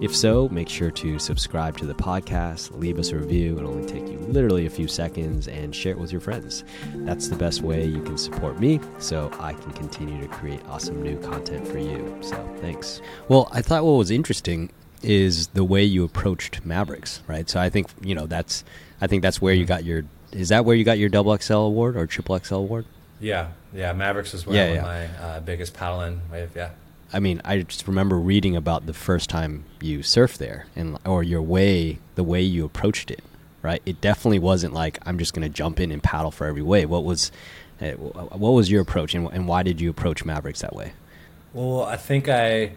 [0.02, 3.56] If so, make sure to subscribe to the podcast, leave us a review.
[3.56, 6.64] It'll only take you literally a few seconds and share it with your friends.
[6.92, 11.00] That's the best way you can support me so I can continue to create awesome
[11.00, 12.18] new content for you.
[12.22, 13.00] So, thanks.
[13.28, 14.70] Well, I thought what was interesting
[15.04, 17.48] is the way you approached Mavericks, right?
[17.48, 18.64] So, I think, you know, that's.
[19.00, 21.54] I think that's where you got your is that where you got your double XL
[21.54, 22.86] award or triple XL award?
[23.20, 23.92] Yeah, yeah.
[23.92, 24.82] Mavericks was where yeah, I yeah.
[24.82, 26.52] my uh, biggest paddling wave.
[26.54, 26.70] Yeah.
[27.12, 31.22] I mean, I just remember reading about the first time you surfed there, and or
[31.22, 33.22] your way, the way you approached it.
[33.60, 36.62] Right, it definitely wasn't like I'm just going to jump in and paddle for every
[36.62, 36.88] wave.
[36.88, 37.32] What was,
[37.80, 40.92] eh, what was your approach, and, and why did you approach Mavericks that way?
[41.52, 42.74] Well, I think I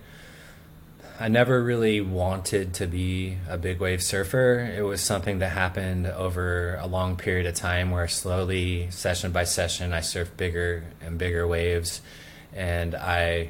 [1.22, 4.74] I never really wanted to be a big wave surfer.
[4.76, 9.44] It was something that happened over a long period of time where slowly, session by
[9.44, 12.02] session, I surfed bigger and bigger waves.
[12.54, 13.50] And I,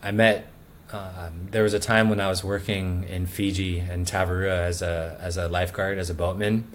[0.00, 0.46] I met,
[0.92, 5.18] um, there was a time when I was working in Fiji and Tavarua as a,
[5.20, 6.70] as a lifeguard, as a boatman.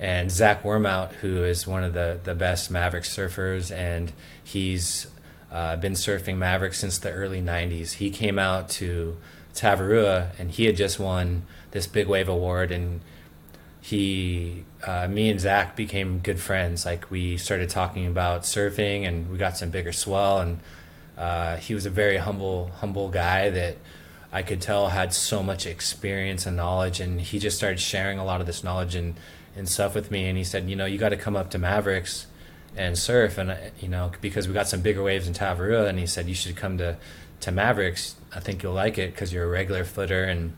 [0.00, 5.06] And Zach Wormhoudt, who is one of the, the best Maverick surfers, and he's
[5.52, 7.92] uh, been surfing Maverick since the early 90s.
[7.92, 9.16] He came out to
[9.54, 13.00] Tavarua, and he had just won this big wave award, and
[13.80, 16.84] he, uh, me and Zach became good friends.
[16.84, 20.60] Like we started talking about surfing, and we got some bigger swell, and
[21.16, 23.76] uh, he was a very humble, humble guy that
[24.32, 28.24] I could tell had so much experience and knowledge, and he just started sharing a
[28.24, 29.14] lot of this knowledge and
[29.56, 30.28] and stuff with me.
[30.28, 32.26] And he said, you know, you got to come up to Mavericks
[32.76, 36.06] and surf, and you know, because we got some bigger waves in Tavarua, and he
[36.06, 36.96] said you should come to
[37.40, 40.56] to Mavericks, I think you'll like it because you're a regular footer and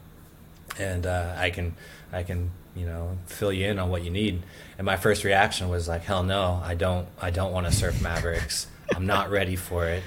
[0.79, 1.75] and uh, I can
[2.13, 4.43] I can you know fill you in on what you need.
[4.79, 8.01] And my first reaction was like, hell no, I don't I don't want to surf
[8.03, 8.67] Mavericks.
[8.95, 10.03] I'm not ready for it.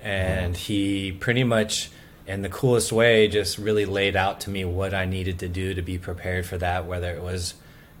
[0.00, 1.90] And he pretty much
[2.26, 5.74] in the coolest way just really laid out to me what I needed to do
[5.74, 7.54] to be prepared for that, whether it was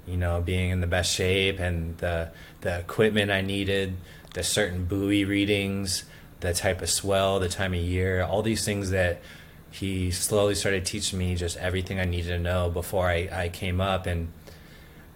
[0.06, 2.30] you know being in the best shape and the
[2.60, 3.96] the equipment I needed,
[4.34, 6.04] the certain buoy readings
[6.42, 9.22] the type of swell, the time of year, all these things that
[9.70, 13.80] he slowly started teaching me just everything I needed to know before I, I came
[13.80, 14.06] up.
[14.06, 14.30] And,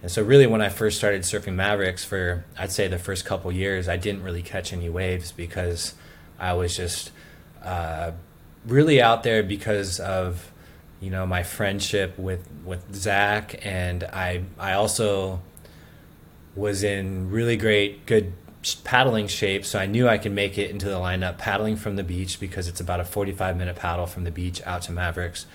[0.01, 3.51] and so, really, when I first started surfing Mavericks for, I'd say, the first couple
[3.51, 5.93] years, I didn't really catch any waves because
[6.39, 7.11] I was just
[7.63, 8.11] uh,
[8.65, 10.51] really out there because of
[10.99, 15.41] you know my friendship with with Zach, and I I also
[16.55, 18.33] was in really great good
[18.75, 22.03] paddling shape, so I knew I could make it into the lineup paddling from the
[22.03, 25.45] beach because it's about a 45 minute paddle from the beach out to Mavericks.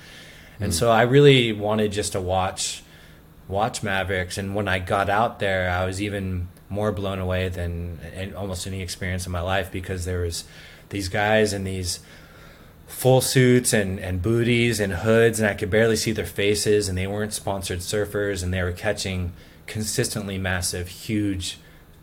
[0.61, 0.75] And mm.
[0.75, 2.83] so I really wanted just to watch
[3.48, 8.33] watch Mavericks and when I got out there I was even more blown away than
[8.37, 10.44] almost any experience in my life because there was
[10.88, 11.98] these guys in these
[12.87, 16.96] full suits and, and booties and hoods and I could barely see their faces and
[16.96, 19.33] they weren't sponsored surfers and they were catching
[19.66, 21.59] consistently massive huge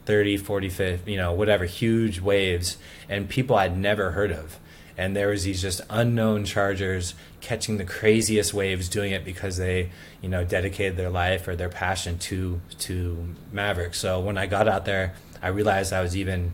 [0.10, 4.60] 30 40 50 you know whatever huge waves and people I'd never heard of.
[4.98, 9.92] And there was these just unknown chargers catching the craziest waves doing it because they
[10.20, 13.94] you know dedicated their life or their passion to to Maverick.
[13.94, 16.54] So when I got out there I realized I was even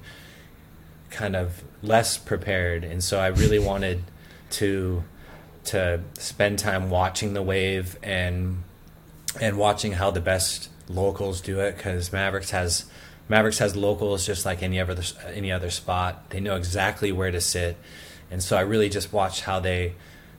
[1.09, 2.83] kind of less prepared.
[2.83, 4.03] And so I really wanted
[4.51, 5.05] to
[5.65, 8.63] to spend time watching the wave and
[9.39, 12.85] and watching how the best locals do it because Mavericks has
[13.27, 15.01] Mavericks has locals just like any other
[15.33, 16.29] any other spot.
[16.29, 17.77] They know exactly where to sit,
[18.29, 19.95] and so I really just watched how they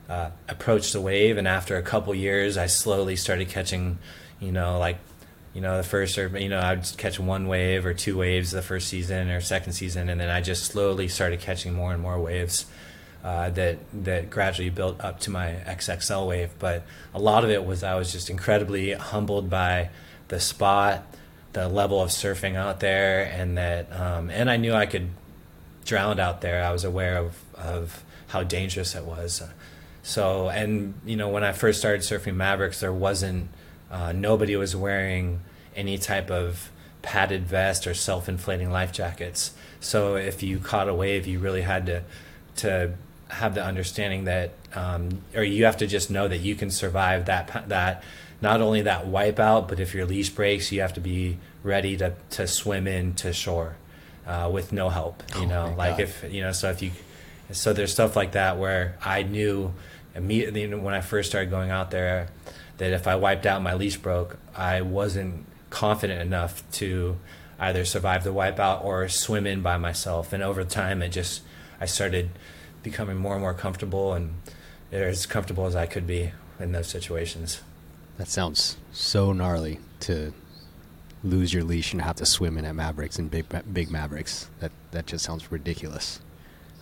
[0.07, 1.37] uh, approached the wave.
[1.37, 3.97] And after a couple years, I slowly started catching,
[4.39, 4.99] you know, like
[5.53, 8.61] you know the first or you know I'd catch one wave or two waves the
[8.61, 12.19] first season or second season, and then I just slowly started catching more and more
[12.19, 12.65] waves.
[13.23, 17.65] Uh, that that gradually built up to my XXL wave, but a lot of it
[17.65, 19.89] was I was just incredibly humbled by
[20.29, 21.05] the spot,
[21.53, 25.09] the level of surfing out there, and that um, and I knew I could
[25.85, 26.63] drown out there.
[26.63, 29.41] I was aware of of how dangerous it was.
[30.03, 33.49] So and you know when I first started surfing Mavericks, there wasn't
[33.91, 35.41] uh, nobody was wearing
[35.75, 39.53] any type of padded vest or self-inflating life jackets.
[39.79, 42.03] So if you caught a wave, you really had to
[42.57, 42.93] to
[43.29, 47.25] have the understanding that, um, or you have to just know that you can survive
[47.25, 48.03] that that
[48.41, 52.13] not only that wipeout, but if your leash breaks, you have to be ready to,
[52.31, 53.75] to swim in to shore
[54.27, 55.23] uh, with no help.
[55.35, 56.01] You oh know, like God.
[56.01, 56.91] if you know, so if you,
[57.51, 59.73] so there's stuff like that where I knew
[60.15, 62.27] immediately when I first started going out there
[62.77, 67.17] that if I wiped out, my leash broke, I wasn't confident enough to
[67.59, 70.31] either survive the wipeout or swim in by myself.
[70.31, 71.41] And over time, it just
[71.79, 72.29] I started
[72.83, 74.35] becoming more and more comfortable and
[74.91, 77.61] as comfortable as I could be in those situations.
[78.17, 80.33] That sounds so gnarly to
[81.23, 84.49] lose your leash and have to swim in at Mavericks and big big Mavericks.
[84.59, 86.19] That that just sounds ridiculous.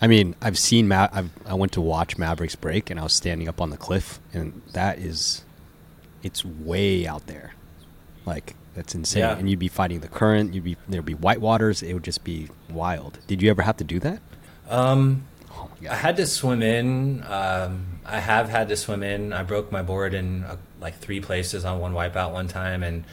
[0.01, 3.13] I mean, I've seen Ma- I've, I went to watch Mavericks break and I was
[3.13, 5.43] standing up on the cliff and that is
[6.23, 7.53] it's way out there.
[8.25, 9.21] Like that's insane.
[9.21, 9.37] Yeah.
[9.37, 12.23] And you'd be fighting the current, you'd be there'd be white waters, it would just
[12.23, 13.19] be wild.
[13.27, 14.21] Did you ever have to do that?
[14.69, 17.23] Um oh I had to swim in.
[17.23, 19.33] Um, I have had to swim in.
[19.33, 23.03] I broke my board in uh, like three places on one wipeout one time, and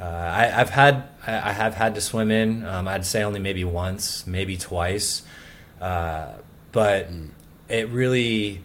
[0.00, 2.64] uh, I, have had I, I, have had to swim in.
[2.64, 5.22] Um, I'd say only maybe once, maybe twice,
[5.78, 6.32] uh,
[6.72, 7.28] but mm.
[7.68, 8.62] it really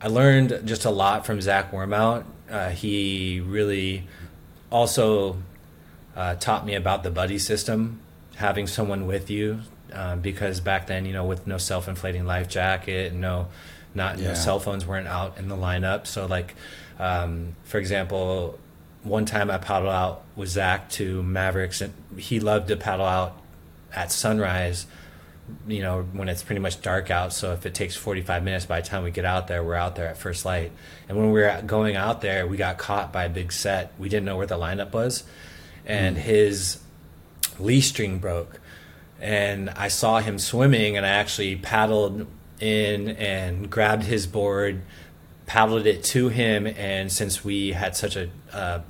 [0.00, 2.24] I learned just a lot from Zach Wormhoudt.
[2.48, 4.06] Uh, he really
[4.70, 5.36] also
[6.14, 7.98] uh, taught me about the buddy system,
[8.36, 9.60] having someone with you,
[9.92, 13.48] uh, because back then, you know, with no self-inflating life jacket, no
[13.98, 14.34] not yeah.
[14.34, 16.06] cell phones weren't out in the lineup.
[16.06, 16.54] So like,
[16.98, 18.58] um, for example,
[19.02, 23.40] one time I paddled out with Zach to Mavericks, and he loved to paddle out
[23.92, 24.86] at sunrise.
[25.66, 27.32] You know, when it's pretty much dark out.
[27.32, 29.96] So if it takes 45 minutes, by the time we get out there, we're out
[29.96, 30.72] there at first light.
[31.08, 33.94] And when we were going out there, we got caught by a big set.
[33.98, 35.24] We didn't know where the lineup was,
[35.86, 36.20] and mm.
[36.20, 36.80] his
[37.58, 38.60] leash string broke.
[39.20, 42.26] And I saw him swimming, and I actually paddled
[42.60, 44.82] in and grabbed his board,
[45.46, 48.80] paddled it to him, and since we had such a uh,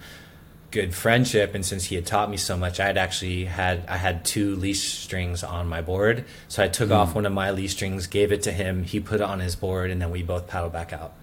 [0.70, 3.96] good friendship and since he had taught me so much, I had actually had I
[3.96, 6.24] had two leash strings on my board.
[6.48, 6.96] So I took mm.
[6.96, 9.56] off one of my leash strings, gave it to him, he put it on his
[9.56, 11.14] board, and then we both paddled back out.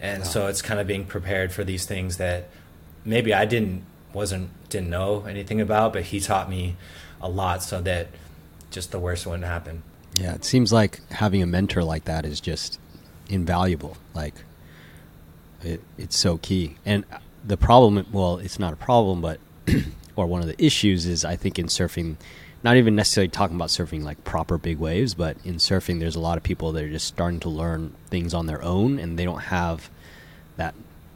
[0.00, 0.28] And wow.
[0.28, 2.48] so it's kind of being prepared for these things that
[3.04, 6.76] maybe I didn't wasn't didn't know anything about, but he taught me
[7.20, 8.08] a lot so that
[8.70, 9.82] just the worst wouldn't happen.
[10.14, 12.78] Yeah, it seems like having a mentor like that is just
[13.28, 13.96] invaluable.
[14.14, 14.34] Like,
[15.62, 16.76] it, it's so key.
[16.84, 17.04] And
[17.44, 19.40] the problem, well, it's not a problem, but
[20.16, 22.16] or one of the issues is I think in surfing,
[22.62, 26.20] not even necessarily talking about surfing like proper big waves, but in surfing, there's a
[26.20, 29.24] lot of people that are just starting to learn things on their own, and they
[29.24, 29.90] don't have
[30.56, 30.74] that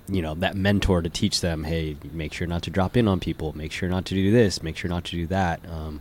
[0.09, 3.19] you know that mentor to teach them hey make sure not to drop in on
[3.19, 6.01] people make sure not to do this make sure not to do that um,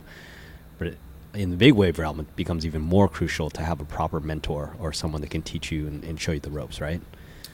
[0.78, 0.94] but
[1.36, 4.76] in the big wave realm, it becomes even more crucial to have a proper mentor
[4.80, 7.02] or someone that can teach you and, and show you the ropes, right?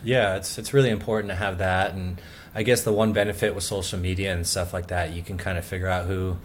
[0.03, 2.19] Yeah, it's it's really important to have that, and
[2.55, 5.57] I guess the one benefit with social media and stuff like that, you can kind
[5.57, 6.37] of figure out who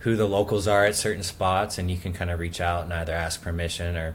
[0.00, 2.92] who the locals are at certain spots, and you can kind of reach out and
[2.92, 4.14] either ask permission or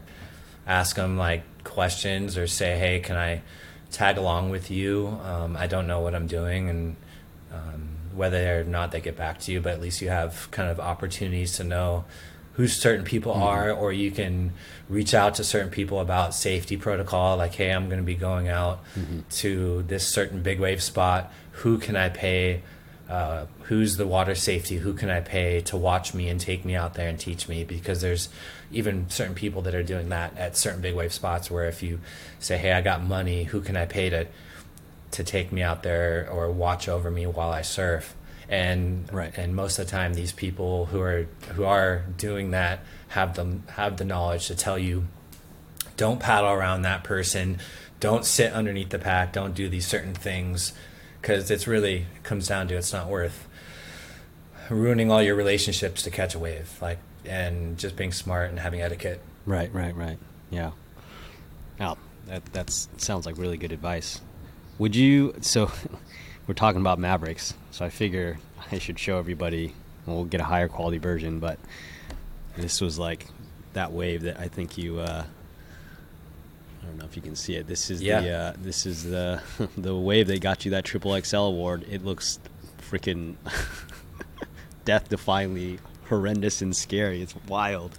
[0.66, 3.42] ask them like questions or say, hey, can I
[3.92, 5.08] tag along with you?
[5.24, 6.96] Um, I don't know what I'm doing, and
[7.54, 10.70] um, whether or not they get back to you, but at least you have kind
[10.70, 12.06] of opportunities to know
[12.58, 13.44] who certain people mm-hmm.
[13.44, 14.52] are, or you can
[14.90, 18.50] reach out to certain people about safety protocol, like, hey, I'm going to be going
[18.50, 19.20] out mm-hmm.
[19.30, 21.32] to this certain big wave spot.
[21.52, 22.64] Who can I pay?
[23.08, 24.78] Uh, who's the water safety?
[24.78, 27.64] Who can I pay to watch me and take me out there and teach me?
[27.64, 28.28] Because there's
[28.72, 32.00] even certain people that are doing that at certain big wave spots where if you
[32.40, 34.28] say, hey, I got money, who can I pay to
[35.10, 38.16] to take me out there or watch over me while I surf?
[38.50, 39.38] And right.
[39.38, 42.80] and most of the time these people who are who are doing that
[43.10, 45.06] have them have the knowledge to tell you
[45.98, 47.60] don't paddle around that person.
[48.00, 49.34] Don't sit underneath the pack.
[49.34, 50.74] Don't do these certain things.
[51.20, 53.48] Because it's really it comes down to it's not worth
[54.70, 58.82] ruining all your relationships to catch a wave like and just being smart and having
[58.82, 59.20] etiquette.
[59.46, 60.20] Right right right.
[60.52, 60.72] Yeah.
[61.80, 64.22] Now that that's sounds like really good advice.
[64.78, 65.72] Would you so
[66.48, 68.40] we're talking about Mavericks, so I figure
[68.72, 69.74] I should show everybody.
[70.06, 71.60] We'll get a higher quality version, but
[72.56, 73.28] this was like
[73.74, 75.00] that wave that I think you.
[75.00, 75.26] Uh,
[76.82, 77.68] I don't know if you can see it.
[77.68, 78.22] This is yeah.
[78.22, 79.42] the uh, this is the
[79.78, 81.86] the wave that got you that triple XL award.
[81.90, 82.40] It looks
[82.90, 83.36] freaking
[84.86, 87.22] death defyingly horrendous and scary.
[87.22, 87.98] It's wild.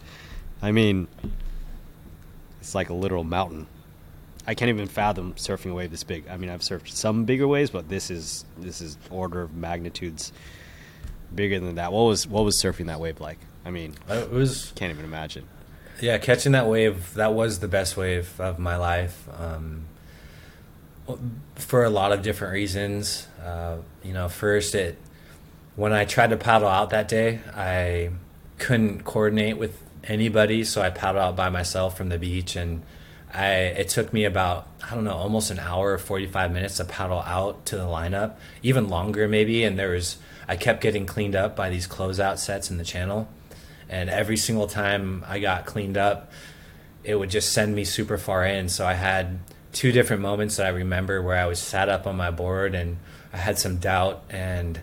[0.62, 1.07] I mean,
[2.61, 3.66] it's like a literal mountain.
[4.49, 6.26] I can't even fathom surfing a wave this big.
[6.26, 10.32] I mean, I've surfed some bigger waves, but this is this is order of magnitudes
[11.34, 11.92] bigger than that.
[11.92, 13.38] What was what was surfing that wave like?
[13.66, 15.46] I mean, it was can't even imagine.
[16.01, 19.28] Yeah, catching that wave that was the best wave of my life.
[19.38, 19.84] Um,
[21.57, 23.26] for a lot of different reasons.
[23.44, 24.96] Uh, you know, first it
[25.76, 28.12] when I tried to paddle out that day, I
[28.57, 32.82] couldn't coordinate with anybody, so I paddled out by myself from the beach and
[33.32, 36.84] I it took me about I don't know almost an hour or 45 minutes to
[36.84, 39.64] paddle out to the lineup even longer maybe.
[39.64, 40.16] And there was
[40.46, 43.28] I kept getting cleaned up by these closeout sets in the channel.
[43.88, 46.30] And every single time I got cleaned up
[47.04, 48.68] it would just send me super far in.
[48.68, 49.38] So I had
[49.72, 52.98] two different moments that I remember where I was sat up on my board and
[53.32, 54.80] I had some doubt and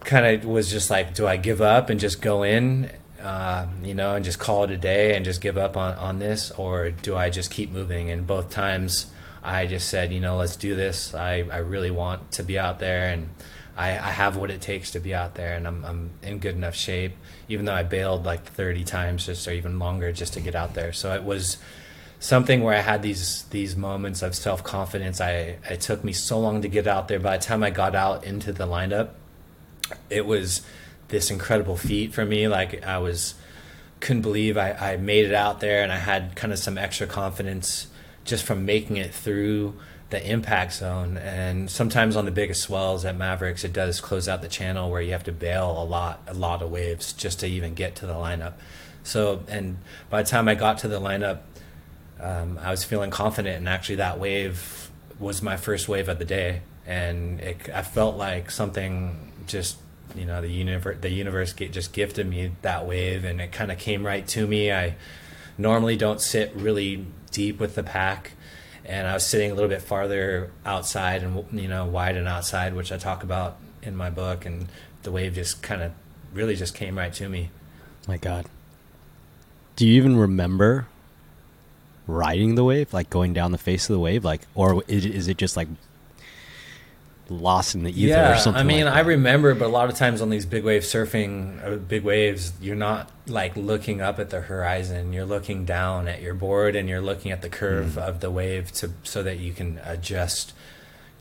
[0.00, 2.90] kind of was just like do I give up and just go in
[3.24, 6.18] uh, you know, and just call it a day and just give up on, on
[6.18, 8.10] this, or do I just keep moving?
[8.10, 9.06] And both times
[9.42, 11.14] I just said, you know, let's do this.
[11.14, 13.30] I, I really want to be out there and
[13.78, 16.54] I, I have what it takes to be out there and I'm, I'm in good
[16.54, 17.16] enough shape,
[17.48, 20.74] even though I bailed like 30 times just or even longer just to get out
[20.74, 20.92] there.
[20.92, 21.56] So it was
[22.18, 25.20] something where I had these these moments of self confidence.
[25.20, 27.20] I it took me so long to get out there.
[27.20, 29.10] By the time I got out into the lineup,
[30.10, 30.62] it was
[31.08, 32.48] this incredible feat for me.
[32.48, 33.34] Like I was
[34.00, 37.06] couldn't believe I, I made it out there and I had kind of some extra
[37.06, 37.86] confidence
[38.24, 39.74] just from making it through
[40.10, 41.16] the impact zone.
[41.16, 45.00] And sometimes on the biggest swells at Mavericks, it does close out the channel where
[45.00, 48.06] you have to bail a lot, a lot of waves just to even get to
[48.06, 48.54] the lineup.
[49.02, 49.78] So, and
[50.10, 51.40] by the time I got to the lineup,
[52.20, 56.24] um, I was feeling confident, and actually that wave was my first wave of the
[56.24, 59.76] day, and it, I felt like something just
[60.14, 63.78] you know the universe the universe just gifted me that wave and it kind of
[63.78, 64.72] came right to me.
[64.72, 64.96] I
[65.58, 68.32] normally don't sit really deep with the pack
[68.84, 72.74] and i was sitting a little bit farther outside and you know wide and outside
[72.74, 74.66] which i talk about in my book and
[75.04, 75.92] the wave just kind of
[76.32, 77.50] really just came right to me.
[78.08, 78.46] My god.
[79.76, 80.88] Do you even remember
[82.06, 85.38] riding the wave like going down the face of the wave like or is it
[85.38, 85.68] just like
[87.28, 88.60] lost in the ether yeah, or something.
[88.60, 91.64] I mean, like I remember, but a lot of times on these big wave surfing,
[91.64, 95.12] uh, big waves, you're not like looking up at the horizon.
[95.12, 98.02] You're looking down at your board and you're looking at the curve mm.
[98.02, 100.52] of the wave to so that you can adjust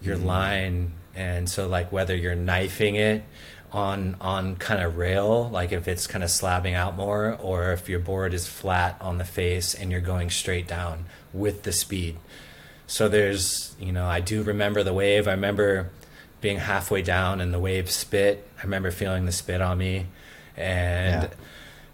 [0.01, 0.25] your mm.
[0.25, 0.93] line.
[1.15, 3.23] And so, like whether you're knifing it
[3.71, 7.87] on on kind of rail, like if it's kind of slabbing out more, or if
[7.87, 12.17] your board is flat on the face and you're going straight down with the speed.
[12.87, 15.27] So there's, you know, I do remember the wave.
[15.27, 15.89] I remember
[16.41, 18.47] being halfway down and the wave spit.
[18.59, 20.07] I remember feeling the spit on me,
[20.57, 21.29] and yeah.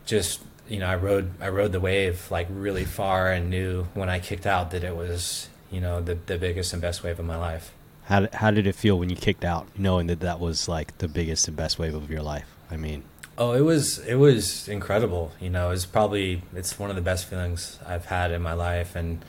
[0.06, 4.10] just you know, I rode I rode the wave like really far and knew when
[4.10, 7.26] I kicked out that it was you know the the biggest and best wave of
[7.26, 7.72] my life.
[8.06, 10.98] How did, how did it feel when you kicked out, knowing that that was like
[10.98, 12.48] the biggest and best wave of your life?
[12.72, 13.04] I mean,
[13.40, 15.32] Oh, it was it was incredible.
[15.40, 18.98] You know, it's probably it's one of the best feelings I've had in my life,
[18.98, 19.24] and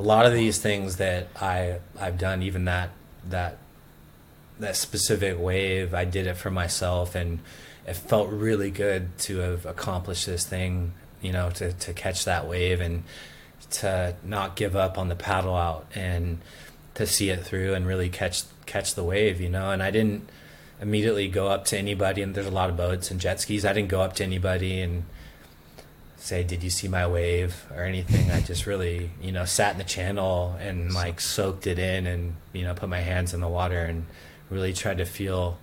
[0.00, 2.88] a lot of these things that I I've done, even that
[3.28, 3.58] that
[4.58, 7.40] that specific wave, I did it for myself, and
[7.86, 10.92] it felt really good to have accomplished this thing.
[11.20, 13.04] You know, to to catch that wave and
[13.72, 16.38] to not give up on the paddle out and
[16.94, 19.38] to see it through and really catch catch the wave.
[19.38, 20.26] You know, and I didn't
[20.80, 23.66] immediately go up to anybody, and there's a lot of boats and jet skis.
[23.66, 25.04] I didn't go up to anybody and
[26.20, 28.30] say, "Did you see my wave?" or anything.
[28.30, 32.36] I just really, you know, sat in the channel and like soaked it in, and
[32.52, 34.06] you know, put my hands in the water and
[34.50, 35.58] really tried to feel,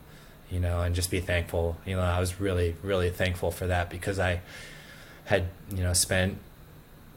[0.50, 1.78] you know, and just be thankful.
[1.86, 4.42] You know, I was really, really thankful for that because I
[5.26, 6.38] had, you know, spent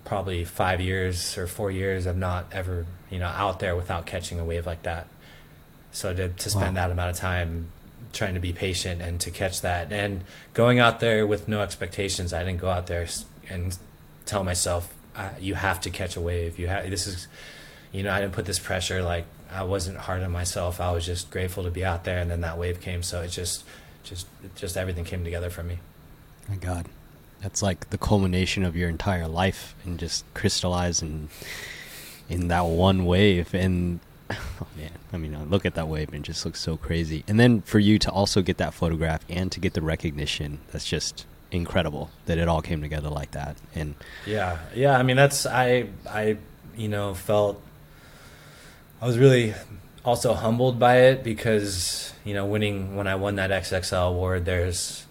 [0.05, 4.41] probably five years or four years of not ever, you know, out there without catching
[4.41, 5.07] a wave like that.
[5.93, 6.83] So to to spend wow.
[6.83, 7.73] that amount of time
[8.13, 9.93] trying to be patient and to catch that.
[9.93, 13.07] And going out there with no expectations i didn't go out there
[13.49, 13.77] and
[14.27, 14.95] tell myself
[15.41, 16.59] you have to catch a wave.
[16.59, 17.29] You have this is
[17.93, 20.81] you know i didn't put this pressure like i wasn't hard on myself.
[20.81, 22.19] I was just grateful to be out there.
[22.19, 23.03] And then that wave came.
[23.03, 23.65] So it just
[24.03, 25.79] just just everything came together for me.
[26.49, 26.87] My god.
[27.43, 31.29] That's like the culmination of your entire life and just crystallized in
[32.29, 33.55] in that one wave.
[33.55, 34.01] And
[34.61, 37.25] oh man, I mean, I look at that wave and it just looks so crazy.
[37.27, 40.87] And then for you to also get that photograph and to get the recognition, that's
[40.87, 43.57] just incredible that it all came together like that.
[43.75, 43.95] And
[44.27, 46.37] yeah, yeah, I mean, that's I I
[46.77, 47.61] you know felt
[49.01, 49.55] I was really
[50.05, 55.07] also humbled by it because you know winning when I won that XXL award, there's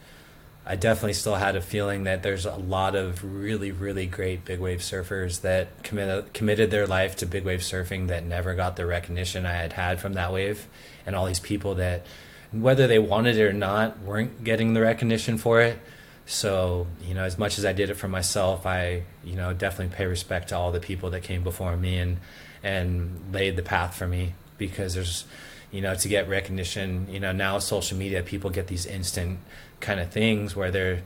[0.69, 4.59] I definitely still had a feeling that there's a lot of really, really great big
[4.59, 8.85] wave surfers that committed committed their life to big wave surfing that never got the
[8.85, 10.67] recognition I had had from that wave,
[11.07, 12.05] and all these people that,
[12.51, 15.79] whether they wanted it or not, weren't getting the recognition for it.
[16.27, 19.95] So you know, as much as I did it for myself, I you know definitely
[19.95, 22.19] pay respect to all the people that came before me and
[22.61, 25.25] and laid the path for me because there's
[25.71, 27.07] you know to get recognition.
[27.09, 29.39] You know now social media, people get these instant
[29.79, 31.01] kind of things where they're,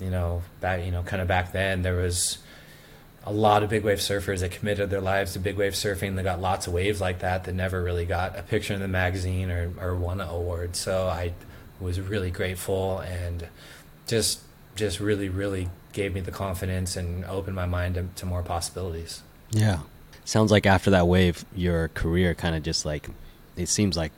[0.00, 2.38] you know, back, you know, kind of back then there was
[3.26, 6.14] a lot of big wave surfers that committed their lives to big wave surfing.
[6.14, 8.88] They got lots of waves like that that never really got a picture in the
[8.88, 10.76] magazine or, or won an award.
[10.76, 11.32] So I
[11.80, 13.48] was really grateful and
[14.06, 14.40] just
[14.76, 19.22] just really really gave me the confidence and opened my mind to, to more possibilities.
[19.50, 19.80] Yeah,
[20.24, 23.08] sounds like after that wave, your career kind of just like
[23.56, 24.12] it seems like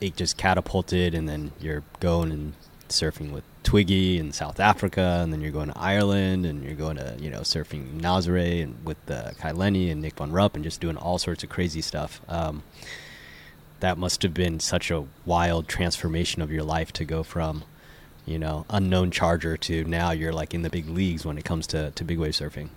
[0.00, 2.54] it just catapulted, and then you're going and
[2.88, 6.96] surfing with Twiggy in South Africa, and then you're going to Ireland, and you're going
[6.96, 10.64] to you know surfing Nazare and with uh, Kai Lenny and Nick Von Rupp, and
[10.64, 12.20] just doing all sorts of crazy stuff.
[12.28, 12.62] Um,
[13.80, 17.64] that must have been such a wild transformation of your life to go from
[18.24, 21.66] you know unknown charger to now you're like in the big leagues when it comes
[21.68, 22.68] to, to big wave surfing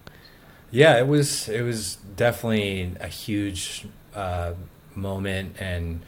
[0.72, 4.54] yeah it was it was definitely a huge uh,
[4.96, 6.02] moment and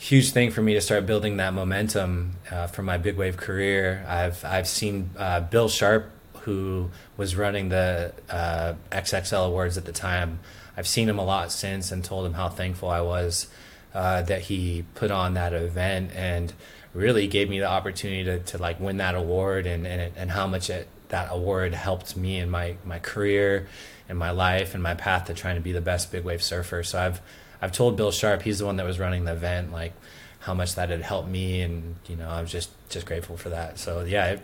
[0.00, 4.04] huge thing for me to start building that momentum uh, for my big wave career.
[4.08, 9.92] I've I've seen uh, Bill Sharp, who was running the uh, XXL awards at the
[9.92, 10.40] time.
[10.74, 13.48] I've seen him a lot since and told him how thankful I was
[13.92, 16.50] uh, that he put on that event and
[16.94, 20.46] really gave me the opportunity to, to like win that award and and, and how
[20.46, 23.68] much it, that award helped me in my my career
[24.08, 26.82] and my life and my path to trying to be the best big wave surfer.
[26.82, 27.20] So I've
[27.62, 29.92] I've told Bill Sharp, he's the one that was running the event, like
[30.40, 33.50] how much that had helped me, and you know, I was just just grateful for
[33.50, 33.78] that.
[33.78, 34.42] So yeah, it,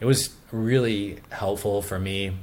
[0.00, 2.36] it was really helpful for me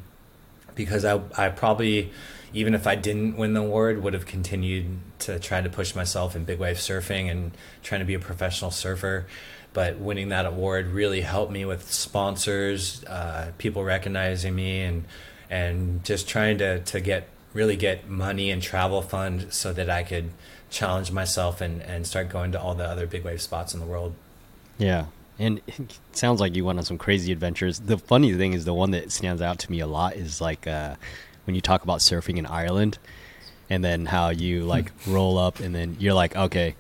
[0.75, 2.11] because I I probably
[2.53, 6.35] even if I didn't win the award would have continued to try to push myself
[6.35, 7.51] in big wave surfing and
[7.81, 9.25] trying to be a professional surfer.
[9.73, 15.05] But winning that award really helped me with sponsors, uh, people recognizing me, and
[15.49, 20.03] and just trying to to get really get money and travel fund so that I
[20.03, 20.31] could
[20.69, 23.85] challenge myself and, and start going to all the other big wave spots in the
[23.85, 24.13] world.
[24.77, 25.07] Yeah.
[25.37, 27.79] And it sounds like you went on some crazy adventures.
[27.79, 30.65] The funny thing is the one that stands out to me a lot is like
[30.67, 30.95] uh,
[31.45, 32.97] when you talk about surfing in Ireland
[33.69, 36.75] and then how you like roll up and then you're like, okay,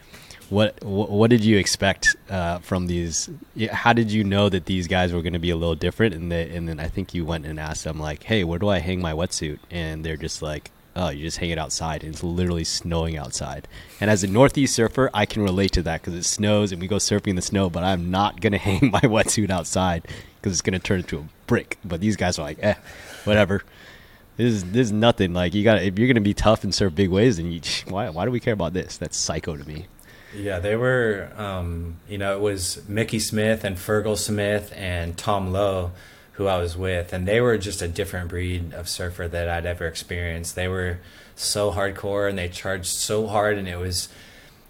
[0.51, 3.29] what what did you expect uh, from these?
[3.71, 6.13] How did you know that these guys were going to be a little different?
[6.13, 8.67] And they, and then I think you went and asked them like, "Hey, where do
[8.67, 12.13] I hang my wetsuit?" And they're just like, "Oh, you just hang it outside." And
[12.13, 13.69] it's literally snowing outside.
[14.01, 16.87] And as a northeast surfer, I can relate to that because it snows and we
[16.89, 17.69] go surfing in the snow.
[17.69, 21.19] But I'm not going to hang my wetsuit outside because it's going to turn into
[21.19, 21.77] a brick.
[21.85, 22.75] But these guys are like, "Eh,
[23.23, 23.63] whatever."
[24.35, 25.33] This is this is nothing.
[25.33, 28.09] Like you got if you're gonna be tough and surf big waves, then you why
[28.09, 28.97] why do we care about this?
[28.97, 29.85] That's psycho to me.
[30.35, 31.29] Yeah, they were.
[31.37, 35.91] Um, you know, it was Mickey Smith and Fergal Smith and Tom Lowe
[36.33, 39.65] who I was with, and they were just a different breed of surfer that I'd
[39.65, 40.55] ever experienced.
[40.55, 40.99] They were
[41.35, 44.09] so hardcore and they charged so hard, and it was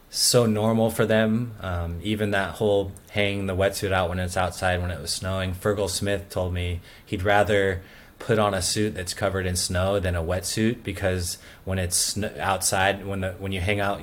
[0.09, 1.53] so normal for them.
[1.61, 5.53] Um, even that whole hanging the wetsuit out when it's outside when it was snowing.
[5.53, 7.81] Fergal Smith told me he'd rather
[8.21, 13.03] put on a suit that's covered in snow than a wetsuit because when it's outside
[13.03, 13.99] when the when you hang out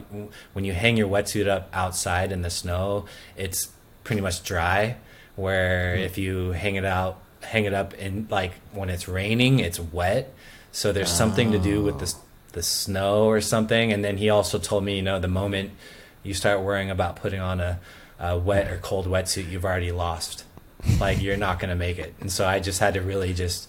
[0.52, 3.06] when you hang your wetsuit up outside in the snow
[3.36, 3.70] it's
[4.02, 4.96] pretty much dry
[5.36, 6.04] where mm.
[6.04, 10.34] if you hang it out hang it up in like when it's raining it's wet
[10.72, 11.14] so there's oh.
[11.14, 12.12] something to do with the
[12.54, 15.70] the snow or something and then he also told me you know the moment
[16.24, 17.78] you start worrying about putting on a,
[18.18, 20.44] a wet or cold wetsuit you've already lost
[20.98, 23.68] like you're not going to make it and so i just had to really just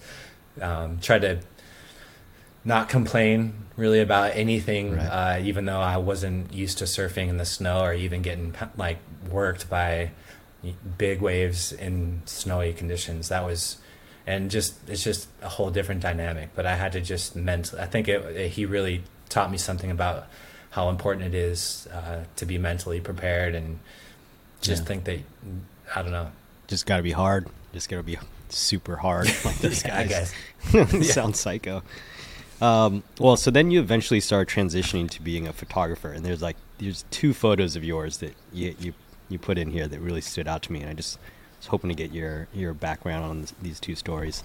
[0.60, 1.40] um, try to
[2.64, 5.38] not complain really about anything, right.
[5.38, 8.98] uh, even though I wasn't used to surfing in the snow or even getting like
[9.30, 10.10] worked by
[10.98, 13.30] big waves in snowy conditions.
[13.30, 13.78] That was,
[14.26, 16.50] and just it's just a whole different dynamic.
[16.54, 17.80] But I had to just mentally.
[17.80, 20.26] I think it, it, he really taught me something about
[20.70, 23.80] how important it is uh, to be mentally prepared and
[24.60, 24.86] just yeah.
[24.86, 25.18] think that
[25.96, 26.30] I don't know.
[26.68, 27.48] Just got to be hard.
[27.72, 28.18] Just got to be
[28.50, 30.32] super hard like these guys.
[30.74, 31.12] I guess.
[31.12, 31.82] Sounds psycho.
[32.60, 36.56] Um, well, so then you eventually start transitioning to being a photographer, and there's like
[36.78, 38.92] there's two photos of yours that you you
[39.28, 41.18] you put in here that really stood out to me, and I just
[41.58, 44.44] was hoping to get your your background on this, these two stories.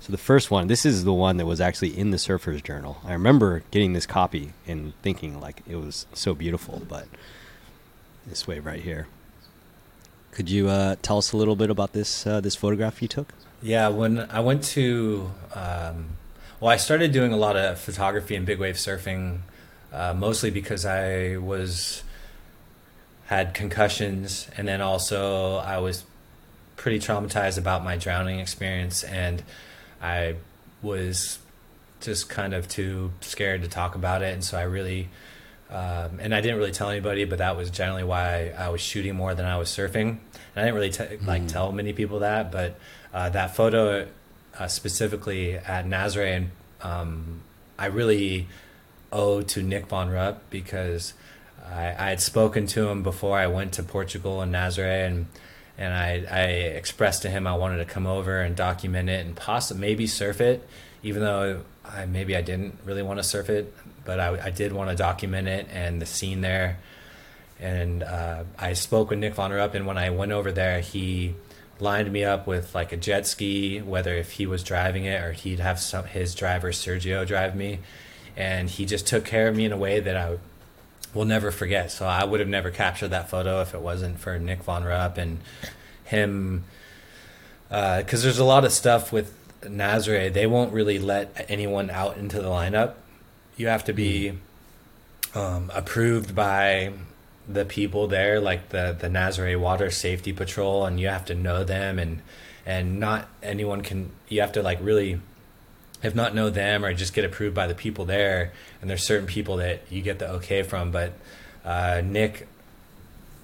[0.00, 2.98] So the first one, this is the one that was actually in the Surfer's Journal.
[3.04, 7.08] I remember getting this copy and thinking like it was so beautiful, but
[8.26, 9.06] this wave right here.
[10.36, 13.32] Could you uh, tell us a little bit about this uh, this photograph you took?
[13.62, 16.08] Yeah, when I went to, um,
[16.60, 19.38] well, I started doing a lot of photography and big wave surfing,
[19.94, 22.02] uh, mostly because I was
[23.28, 26.04] had concussions, and then also I was
[26.76, 29.42] pretty traumatized about my drowning experience, and
[30.02, 30.34] I
[30.82, 31.38] was
[32.02, 35.08] just kind of too scared to talk about it, and so I really
[35.70, 39.16] um, and I didn't really tell anybody, but that was generally why I was shooting
[39.16, 40.08] more than I was surfing.
[40.08, 40.18] And
[40.54, 41.48] I didn't really t- like mm.
[41.48, 42.78] tell many people that, but
[43.12, 44.06] uh, that photo
[44.58, 46.46] uh, specifically at Nazare,
[46.82, 47.40] um,
[47.78, 48.46] I really
[49.12, 51.14] owe to Nick Von Rupp because
[51.68, 55.26] I, I, had spoken to him before I went to Portugal and Nazare, and
[55.78, 56.42] and I, I
[56.76, 60.40] expressed to him I wanted to come over and document it and possibly maybe surf
[60.40, 60.66] it,
[61.02, 63.74] even though I maybe I didn't really want to surf it
[64.06, 66.78] but I, I did want to document it and the scene there.
[67.58, 71.34] And uh, I spoke with Nick Von Rupp, and when I went over there, he
[71.80, 75.32] lined me up with like a jet ski, whether if he was driving it or
[75.32, 77.80] he'd have some his driver Sergio drive me,
[78.36, 80.38] and he just took care of me in a way that I
[81.14, 81.90] will never forget.
[81.90, 85.16] So I would have never captured that photo if it wasn't for Nick Von Rupp
[85.16, 85.40] and
[86.04, 86.64] him,
[87.68, 90.30] because uh, there's a lot of stuff with Nazare.
[90.30, 92.94] They won't really let anyone out into the lineup
[93.56, 94.38] you have to be
[95.34, 96.92] um, approved by
[97.48, 101.64] the people there, like the the Nazare Water Safety Patrol, and you have to know
[101.64, 102.22] them, and
[102.64, 104.10] and not anyone can.
[104.28, 105.20] You have to like really,
[106.02, 108.52] if not know them or just get approved by the people there.
[108.80, 111.12] And there's certain people that you get the okay from, but
[111.64, 112.48] uh, Nick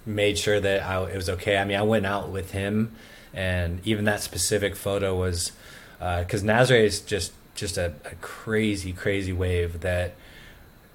[0.04, 1.56] made sure that I, it was okay.
[1.56, 2.92] I mean, I went out with him,
[3.32, 5.52] and even that specific photo was
[5.98, 10.14] because uh, Nazare is just just a, a crazy, crazy wave that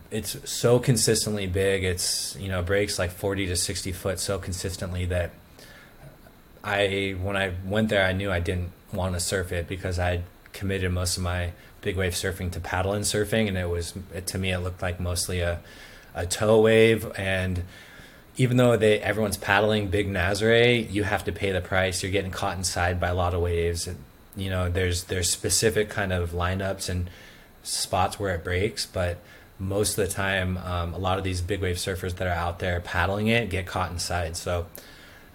[0.10, 1.84] it's so consistently big.
[1.84, 5.32] It's you know breaks like forty to sixty foot so consistently that
[6.64, 10.22] I when I went there I knew I didn't want to surf it because I
[10.54, 11.52] committed most of my
[11.82, 14.82] big wave surfing to paddle and surfing, and it was it, to me it looked
[14.82, 15.60] like mostly a
[16.16, 17.64] a tow wave and
[18.38, 22.04] even though they everyone's paddling big Nazare, you have to pay the price.
[22.04, 23.90] You're getting caught inside by a lot of waves
[24.38, 27.10] you know there's there's specific kind of lineups and
[27.64, 29.18] spots where it breaks but
[29.60, 32.60] most of the time um, a lot of these big wave surfers that are out
[32.60, 34.38] there paddling it get caught inside.
[34.38, 34.68] So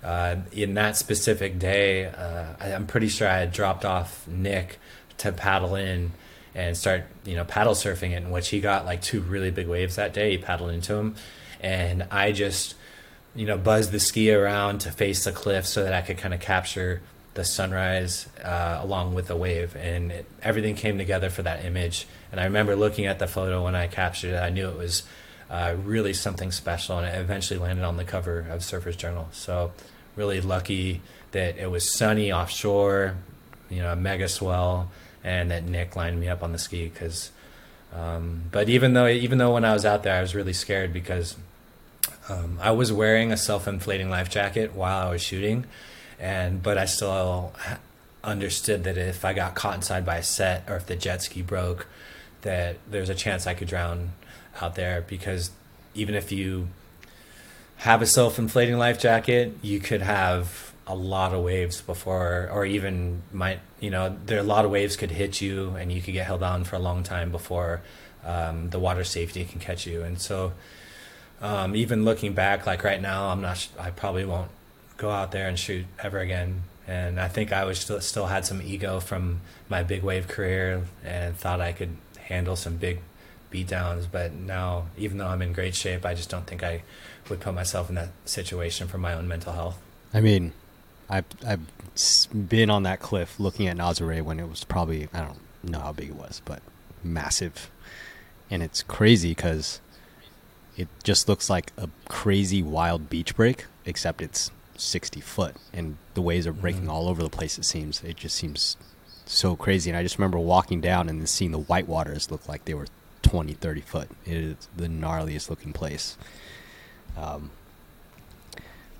[0.04, 4.78] uh, in that specific day uh, I, am pretty sure i had dropped off nick
[5.18, 6.12] to paddle in
[6.54, 9.68] and start you know paddle surfing it in which he got like two really big
[9.68, 10.32] waves that day.
[10.32, 11.16] He paddled into them
[11.60, 12.74] and i just
[13.34, 16.34] you know buzzed the ski around to face the cliff so that i could kind
[16.34, 17.00] of capture
[17.34, 22.06] the sunrise uh, along with the wave, and it, everything came together for that image.
[22.30, 24.38] And I remember looking at the photo when I captured it.
[24.38, 25.02] I knew it was
[25.50, 29.28] uh, really something special, and it eventually landed on the cover of Surfer's Journal.
[29.32, 29.72] So
[30.16, 31.00] really lucky
[31.32, 33.16] that it was sunny offshore,
[33.70, 34.90] you know, a mega swell,
[35.24, 36.88] and that Nick lined me up on the ski.
[36.88, 37.30] Because,
[37.94, 40.92] um, but even though even though when I was out there, I was really scared
[40.92, 41.36] because
[42.28, 45.66] Um, I was wearing a self-inflating life jacket while I was shooting,
[46.18, 47.52] and but I still
[48.24, 51.42] understood that if I got caught inside by a set or if the jet ski
[51.42, 51.86] broke,
[52.42, 54.12] that there's a chance I could drown
[54.60, 55.50] out there because
[55.94, 56.68] even if you
[57.78, 63.22] have a self-inflating life jacket, you could have a lot of waves before, or even
[63.32, 66.26] might you know there a lot of waves could hit you and you could get
[66.26, 67.82] held on for a long time before
[68.24, 70.02] um, the water safety can catch you.
[70.02, 70.52] And so,
[71.40, 73.66] um, even looking back, like right now, I'm not.
[73.78, 74.50] I probably won't
[74.96, 76.62] go out there and shoot ever again.
[76.86, 80.82] And I think I was still still had some ego from my big wave career
[81.04, 83.00] and thought I could handle some big
[83.50, 84.06] beat downs.
[84.06, 86.82] But now, even though I'm in great shape, I just don't think I
[87.28, 89.78] would put myself in that situation for my own mental health.
[90.12, 90.52] I mean,
[91.08, 91.60] I've I've
[92.48, 95.92] been on that cliff looking at Nazare when it was probably I don't know how
[95.92, 96.62] big it was, but
[97.04, 97.70] massive,
[98.50, 99.80] and it's crazy because
[100.76, 106.22] it just looks like a crazy wild beach break, except it's sixty foot, and the
[106.22, 106.90] waves are breaking mm-hmm.
[106.90, 107.58] all over the place.
[107.58, 108.76] It seems it just seems
[109.26, 112.64] so crazy, and I just remember walking down and seeing the white waters look like
[112.64, 112.86] they were
[113.22, 114.10] 20, 30 foot.
[114.26, 116.16] It is the gnarliest looking place.
[117.16, 117.50] Um,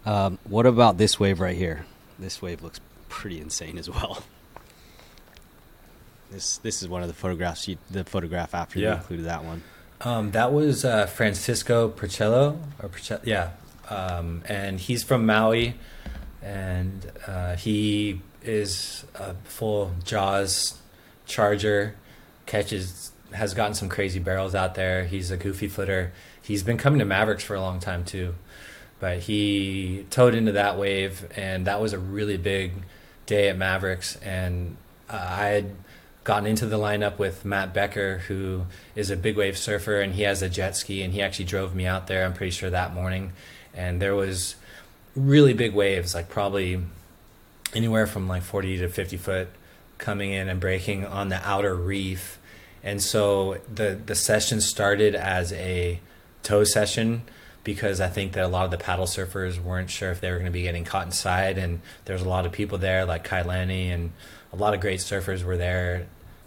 [0.05, 1.87] um, what about this wave right here?
[2.19, 4.25] This wave looks pretty insane as well.
[6.33, 7.69] This this is one of the photographs.
[7.69, 8.89] You, the photograph after yeah.
[8.89, 9.63] you included that one.
[10.01, 13.51] Um, that was uh, Francisco Procello or Percello, yeah,
[13.91, 15.75] um, and he's from Maui,
[16.43, 20.79] and uh, he is a full Jaws
[21.27, 21.95] charger,
[22.47, 25.05] catches has gotten some crazy barrels out there.
[25.05, 26.13] He's a goofy footer.
[26.43, 28.35] He's been coming to Mavericks for a long time too,
[29.01, 32.73] but he towed into that wave, and that was a really big
[33.27, 34.17] day at Mavericks.
[34.17, 34.77] And
[35.09, 35.77] uh, I had
[36.25, 40.23] gotten into the lineup with Matt Becker, who is a big wave surfer, and he
[40.23, 42.25] has a jet ski, and he actually drove me out there.
[42.25, 43.33] I'm pretty sure that morning,
[43.75, 44.57] and there was
[45.15, 46.81] really big waves, like probably
[47.75, 49.49] anywhere from like 40 to 50 foot
[49.99, 52.39] coming in and breaking on the outer reef.
[52.83, 56.01] And so the the session started as a
[56.43, 57.23] tow session
[57.65, 60.37] because I think that a lot of the paddle surfers weren't sure if they were
[60.37, 63.43] going to be getting caught inside, and there's a lot of people there like Kai
[63.43, 64.11] Lenny and
[64.53, 66.07] a lot of great surfers were there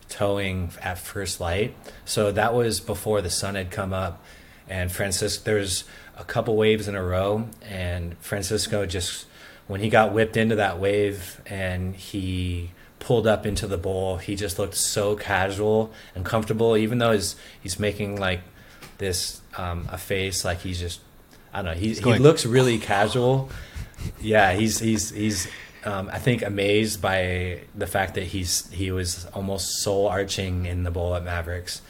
[0.09, 1.73] towing at first light.
[2.03, 4.23] So that was before the sun had come up,
[4.67, 5.85] and Francisco there's
[6.17, 9.25] a couple waves in a row, and Francisco just
[9.67, 14.35] when he got whipped into that wave and he pulled up into the bowl, he
[14.35, 18.41] just looked so casual and comfortable, even though he's he's making like
[18.97, 20.99] this um, a face like he's just
[21.53, 21.79] I don't know.
[21.79, 23.49] He he looks really casual.
[24.19, 25.47] Yeah, he's he's he's
[25.85, 30.83] um, I think amazed by the fact that he's he was almost soul arching in
[30.83, 31.81] the bowl at Mavericks,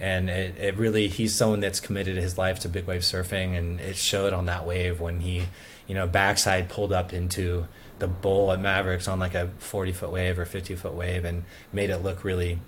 [0.00, 3.80] and it, it really he's someone that's committed his life to big wave surfing, and
[3.80, 5.46] it showed on that wave when he
[5.88, 7.66] you know, backside pulled up into
[7.98, 11.42] the bowl at Mavericks on like a 40 foot wave or 50 foot wave and
[11.72, 12.60] made it look really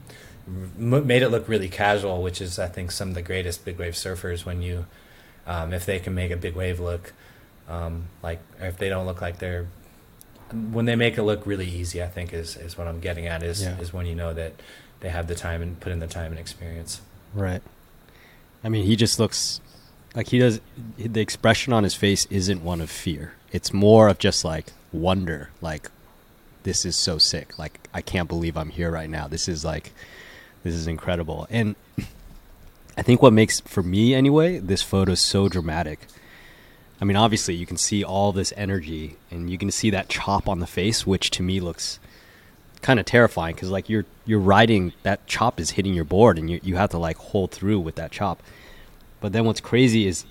[0.76, 3.92] made it look really casual, which is I think some of the greatest big wave
[3.92, 4.86] surfers when you
[5.46, 7.12] um, if they can make a big wave look
[7.68, 9.66] um, like if they don't look like they're
[10.50, 13.42] when they make it look really easy, I think is is what I'm getting at
[13.42, 13.78] is yeah.
[13.78, 14.54] is when you know that
[15.00, 17.02] they have the time and put in the time and experience.
[17.34, 17.62] Right.
[18.62, 19.60] I mean, he just looks
[20.14, 20.60] like he does
[20.98, 23.34] the expression on his face isn't one of fear.
[23.52, 25.90] It's more of just like wonder like
[26.62, 27.58] this is so sick.
[27.58, 29.28] Like i can't believe i'm here right now.
[29.28, 29.92] This is like
[30.62, 31.46] this is incredible.
[31.50, 31.76] And
[32.96, 36.00] i think what makes for me anyway this photo so dramatic.
[37.00, 40.48] I mean obviously you can see all this energy and you can see that chop
[40.48, 41.99] on the face which to me looks
[42.82, 46.50] kind of terrifying because like you're you're riding that chop is hitting your board and
[46.50, 48.42] you, you have to like hold through with that chop
[49.20, 50.24] but then what's crazy is,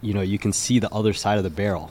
[0.00, 1.90] you know, you can see the other side of the barrel,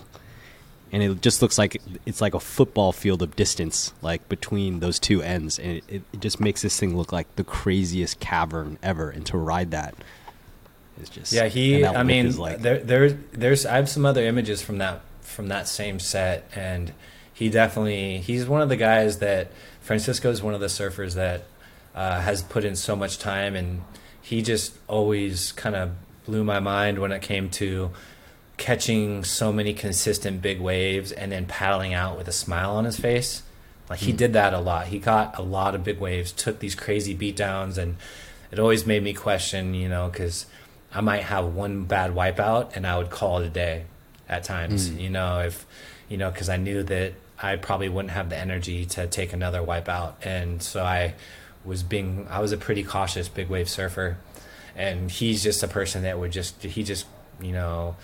[0.91, 4.99] and it just looks like it's like a football field of distance, like between those
[4.99, 9.09] two ends, and it, it just makes this thing look like the craziest cavern ever.
[9.09, 9.95] And to ride that
[11.01, 11.47] is just yeah.
[11.47, 15.49] He, I mean, like, there, there, there's I have some other images from that from
[15.49, 16.93] that same set, and
[17.33, 19.51] he definitely he's one of the guys that
[19.85, 21.43] Francisco is one of the surfers that
[21.93, 23.83] uh, has put in so much time and
[24.19, 25.91] he just always kind of
[26.25, 27.91] blew my mind when it came to
[28.57, 32.99] catching so many consistent big waves and then paddling out with a smile on his
[32.99, 33.43] face.
[33.87, 34.17] Like he mm.
[34.17, 34.87] did that a lot.
[34.87, 37.97] He caught a lot of big waves, took these crazy beat downs, and
[38.49, 40.47] it always made me question, you know, because
[40.91, 43.85] I might have one bad wipeout and I would call it a day
[44.27, 44.99] at times, mm.
[44.99, 45.63] you know, if,
[46.09, 49.59] you know, because I knew that I probably wouldn't have the energy to take another
[49.61, 50.13] wipeout.
[50.23, 51.15] And so I
[51.63, 54.17] was being, I was a pretty cautious big wave surfer
[54.75, 57.05] and he's just a person that would just he just
[57.41, 57.95] you know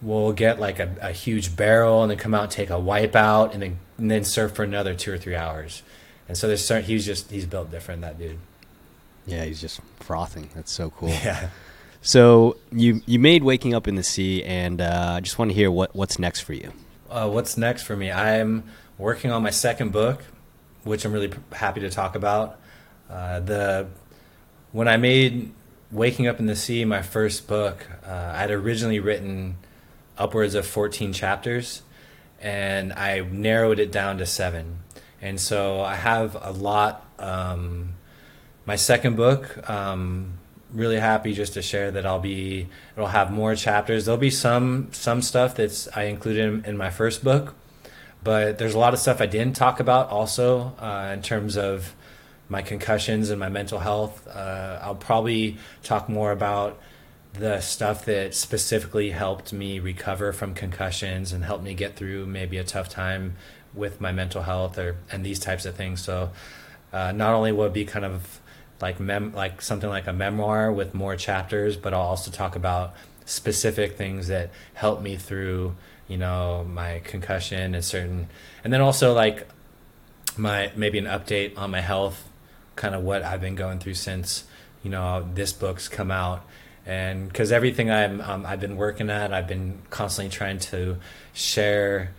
[0.00, 3.14] will get like a, a huge barrel and then come out and take a wipe
[3.14, 5.82] out and then and then surf for another two or three hours.
[6.28, 8.38] And so there's certain, he's just he's built different that dude.
[9.26, 10.48] Yeah, he's just frothing.
[10.54, 11.08] That's so cool.
[11.24, 11.50] Yeah.
[12.04, 15.54] So you you made waking up in the sea, and uh, I just want to
[15.54, 16.72] hear what what's next for you.
[17.12, 18.10] Uh, what's next for me?
[18.10, 18.64] I'm
[18.96, 20.24] working on my second book,
[20.82, 22.58] which I'm really happy to talk about.
[23.10, 23.88] Uh, the
[24.72, 25.52] when I made
[25.90, 29.56] Waking Up in the Sea, my first book, uh, I'd originally written
[30.16, 31.82] upwards of 14 chapters,
[32.40, 34.78] and I narrowed it down to seven.
[35.20, 37.06] And so I have a lot.
[37.18, 37.96] Um,
[38.64, 40.38] my second book, um,
[40.72, 44.04] really happy just to share that I'll be it'll have more chapters.
[44.04, 47.54] There'll be some some stuff that's I included in, in my first book,
[48.22, 51.94] but there's a lot of stuff I didn't talk about also uh, in terms of
[52.48, 54.26] my concussions and my mental health.
[54.28, 56.78] Uh, I'll probably talk more about
[57.34, 62.58] the stuff that specifically helped me recover from concussions and helped me get through maybe
[62.58, 63.36] a tough time
[63.74, 66.02] with my mental health or and these types of things.
[66.02, 66.30] So
[66.92, 68.40] uh, not only will it be kind of
[68.82, 72.94] like mem like something like a memoir with more chapters, but I'll also talk about
[73.24, 75.74] specific things that helped me through
[76.08, 78.28] you know my concussion and certain
[78.64, 79.46] and then also like
[80.36, 82.28] my maybe an update on my health
[82.76, 84.44] kind of what I've been going through since
[84.82, 86.44] you know this book's come out.
[86.84, 90.98] And because everything I'm um, I've been working at I've been constantly trying to
[91.32, 92.12] share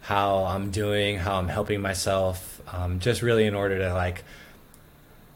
[0.00, 4.24] how I'm doing how I'm helping myself um, just really in order to like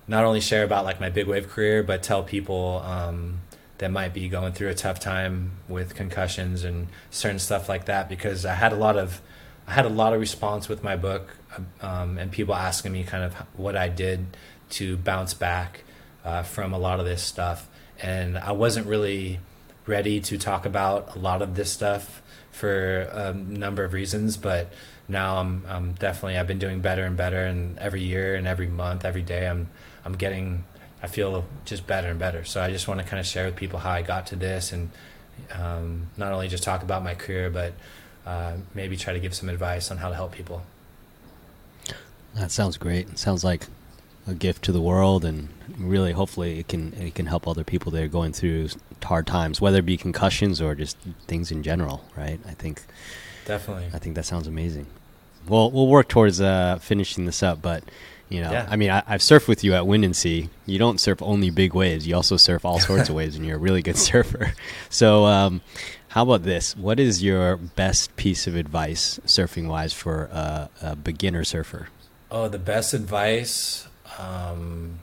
[0.09, 3.41] not only share about like my big wave career, but tell people um,
[3.77, 8.09] that might be going through a tough time with concussions and certain stuff like that.
[8.09, 9.21] Because I had a lot of,
[9.67, 11.37] I had a lot of response with my book,
[11.83, 14.37] um, and people asking me kind of what I did
[14.71, 15.85] to bounce back
[16.25, 17.69] uh, from a lot of this stuff,
[18.01, 19.41] and I wasn't really
[19.87, 24.71] ready to talk about a lot of this stuff for a number of reasons, but
[25.09, 28.67] now I'm, I'm definitely I've been doing better and better, and every year and every
[28.69, 29.69] month, every day, I'm
[30.05, 30.65] I'm getting,
[31.03, 32.45] I feel just better and better.
[32.45, 34.73] So I just want to kind of share with people how I got to this
[34.73, 34.91] and
[35.53, 37.73] um, not only just talk about my career, but
[38.27, 40.63] uh, maybe try to give some advice on how to help people.
[42.35, 43.09] That sounds great.
[43.09, 43.67] It sounds like
[44.27, 47.91] a gift to the world, and really, hopefully, it can it can help other people
[47.93, 48.69] that are going through
[49.03, 52.05] hard times, whether it be concussions or just things in general.
[52.17, 52.39] Right?
[52.47, 52.83] I think
[53.47, 53.87] definitely.
[53.95, 54.87] I think that sounds amazing.
[55.49, 57.83] Well, we'll work towards uh, finishing this up, but
[58.29, 58.67] you know, yeah.
[58.69, 60.49] I mean, I, have surfed with you at Windansea.
[60.67, 63.57] You don't surf only big waves; you also surf all sorts of waves, and you're
[63.57, 64.53] a really good surfer.
[64.91, 65.61] So, um,
[66.09, 66.77] how about this?
[66.77, 71.89] What is your best piece of advice, surfing wise, for a, a beginner surfer?
[72.31, 73.87] Oh, the best advice,
[74.19, 74.99] um,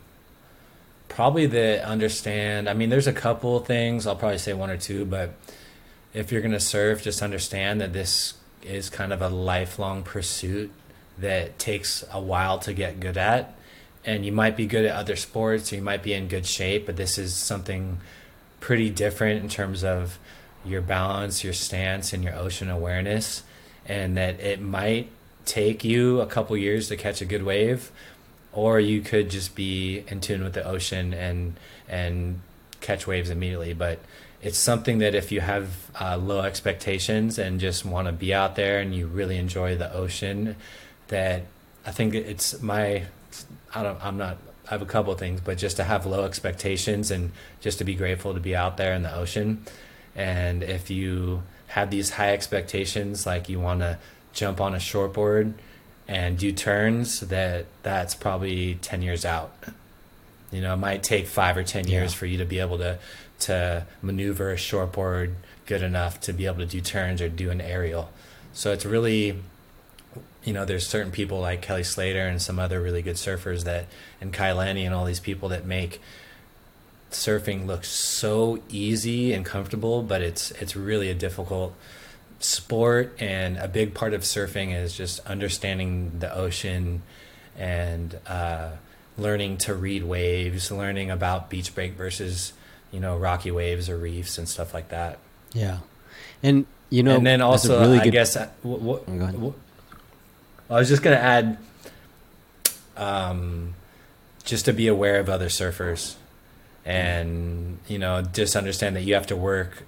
[1.08, 2.70] probably the understand.
[2.70, 4.06] I mean, there's a couple things.
[4.06, 5.34] I'll probably say one or two, but
[6.14, 10.72] if you're gonna surf, just understand that this is kind of a lifelong pursuit
[11.18, 13.54] that takes a while to get good at.
[14.04, 16.86] And you might be good at other sports, or you might be in good shape,
[16.86, 18.00] but this is something
[18.60, 20.20] pretty different in terms of
[20.64, 23.44] your balance, your stance, and your ocean awareness.
[23.86, 25.10] And that it might
[25.46, 27.92] take you a couple years to catch a good wave,
[28.52, 31.56] or you could just be in tune with the ocean and
[31.88, 32.42] and
[32.82, 33.74] catch waves immediately.
[33.74, 34.00] But
[34.42, 38.56] it's something that if you have uh, low expectations and just want to be out
[38.56, 40.56] there and you really enjoy the ocean
[41.08, 41.44] that
[41.86, 43.04] I think it's my
[43.74, 44.38] I don't I'm not
[44.68, 47.32] I have a couple of things, but just to have low expectations and
[47.62, 49.64] just to be grateful to be out there in the ocean.
[50.16, 54.00] And if you have these high expectations, like you want to
[54.34, 55.54] jump on a shortboard
[56.08, 59.54] and do turns, that that's probably ten years out.
[60.52, 62.18] You know, it might take five or ten years yeah.
[62.18, 62.98] for you to be able to
[63.38, 65.34] to maneuver a shortboard
[65.66, 68.10] good enough to be able to do turns or do an aerial.
[68.54, 69.42] So it's really
[70.46, 73.88] you know, there's certain people like Kelly Slater and some other really good surfers that,
[74.22, 76.00] and Kai Lenny and all these people that make
[77.10, 81.74] surfing look so easy and comfortable, but it's it's really a difficult
[82.40, 83.16] sport.
[83.20, 87.02] And a big part of surfing is just understanding the ocean
[87.58, 88.72] and uh,
[89.18, 92.54] learning to read waves, learning about beach break versus
[92.92, 95.18] you know rocky waves or reefs and stuff like that.
[95.54, 95.80] Yeah,
[96.44, 99.56] and you know, and then also really I guess uh, what, what,
[100.70, 101.58] I was just gonna add,
[102.98, 103.74] um,
[104.44, 106.16] just to be aware of other surfers,
[106.84, 109.84] and you know, just understand that you have to work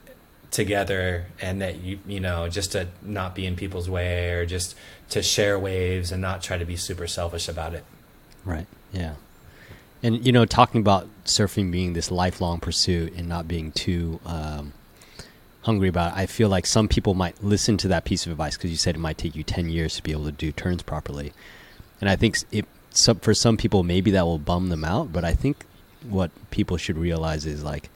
[0.51, 4.75] together, and that you you know, just to not be in people's way, or just
[5.09, 7.83] to share waves and not try to be super selfish about it.
[8.45, 8.67] Right.
[8.91, 9.15] Yeah.
[10.03, 14.73] And you know, talking about surfing being this lifelong pursuit and not being too um,
[15.67, 16.17] hungry about it.
[16.17, 18.95] I feel like some people might listen to that piece of advice because you said
[18.95, 21.33] it might take you 10 years to be able to do turns properly.
[21.99, 25.11] And I think it, some, for some people, maybe that will bum them out.
[25.11, 25.65] But I think
[26.09, 27.89] what people should realize is like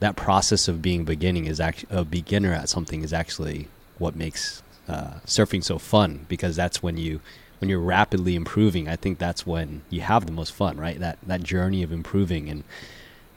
[0.00, 4.62] that process of being beginning is actually a beginner at something is actually what makes
[4.86, 7.20] uh, surfing so fun because that's when you
[7.58, 11.18] when you're rapidly improving i think that's when you have the most fun right that
[11.26, 12.62] that journey of improving and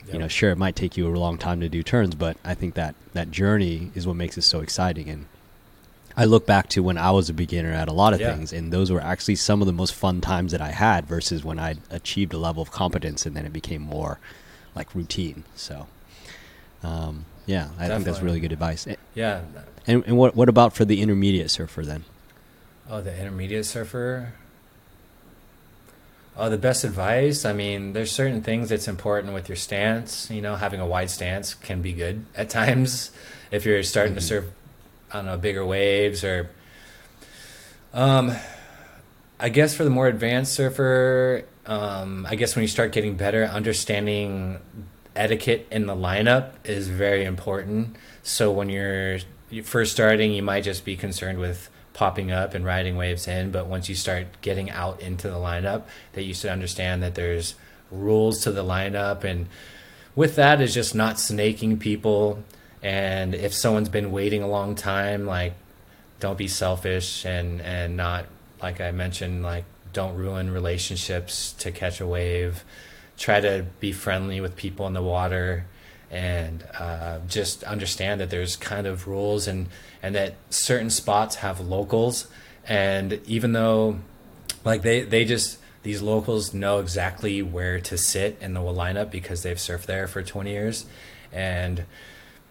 [0.06, 0.14] yep.
[0.14, 2.54] you know sure it might take you a long time to do turns but i
[2.54, 5.26] think that that journey is what makes it so exciting and
[6.16, 8.34] i look back to when i was a beginner at a lot of yeah.
[8.34, 11.43] things and those were actually some of the most fun times that i had versus
[11.43, 14.20] when i achieved a level of competence and then it became more
[14.76, 15.88] like routine so
[16.84, 17.88] um, yeah, I Definitely.
[17.88, 18.88] think that's really good advice.
[19.14, 19.41] Yeah.
[19.88, 22.06] And, and what what about for the intermediate surfer then?
[22.89, 24.34] Oh, the intermediate surfer.
[26.38, 27.43] Oh, the best advice.
[27.43, 30.32] I mean, there's certain things that's important with your stance.
[30.32, 33.11] You know, having a wide stance can be good at times
[33.51, 34.19] if you're starting mm-hmm.
[34.19, 34.45] to surf,
[35.11, 36.49] I don't know, bigger waves or.
[37.93, 38.34] Um,
[39.38, 43.45] I guess for the more advanced surfer, um, I guess when you start getting better,
[43.45, 44.59] understanding
[45.15, 47.95] etiquette in the lineup is very important.
[48.23, 49.19] So when you're
[49.63, 53.68] first starting, you might just be concerned with popping up and riding waves in, but
[53.68, 55.84] once you start getting out into the lineup,
[56.14, 57.56] that you should understand that there's
[57.92, 59.24] rules to the lineup.
[59.24, 59.48] And
[60.16, 62.44] with that is just not snaking people.
[62.82, 65.54] And if someone's been waiting a long time like
[66.20, 68.26] don't be selfish and and not
[68.62, 72.64] like I mentioned like don't ruin relationships to catch a wave.
[73.18, 75.66] Try to be friendly with people in the water
[76.12, 79.68] and uh, just understand that there's kind of rules and
[80.03, 82.28] and that certain spots have locals.
[82.68, 83.99] And even though
[84.66, 89.41] like they they just these locals know exactly where to sit in the lineup because
[89.41, 90.86] they've surfed there for 20 years.
[91.32, 91.86] And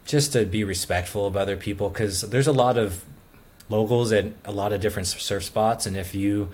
[0.05, 3.05] just to be respectful of other people because there's a lot of
[3.69, 5.87] locals at a lot of different surf spots.
[5.87, 6.49] And if you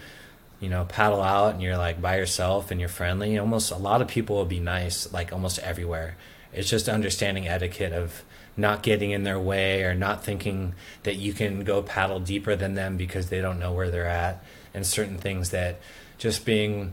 [0.61, 4.01] you know, paddle out and you're like by yourself and you're friendly, almost a lot
[4.01, 6.17] of people will be nice, like almost everywhere.
[6.53, 8.25] It's just understanding etiquette of
[8.57, 12.75] not getting in their way or not thinking that you can go paddle deeper than
[12.75, 14.43] them because they don't know where they're at,
[14.73, 15.81] and certain things that
[16.19, 16.93] just being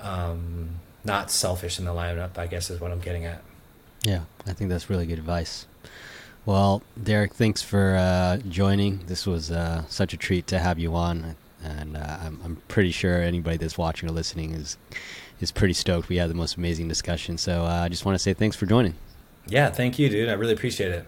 [0.00, 0.70] um,
[1.04, 3.42] not selfish in the lineup, I guess, is what I'm getting at.
[4.02, 5.66] Yeah, I think that's really good advice.
[6.44, 9.06] Well, Derek, thanks for uh, joining.
[9.06, 12.90] This was uh, such a treat to have you on and uh, I'm, I'm pretty
[12.90, 14.76] sure anybody that's watching or listening is
[15.42, 16.08] is pretty stoked.
[16.08, 17.36] We had the most amazing discussion.
[17.36, 18.94] So uh, I just want to say thanks for joining.
[19.46, 20.28] Yeah, thank you, dude.
[20.28, 21.06] I really appreciate it.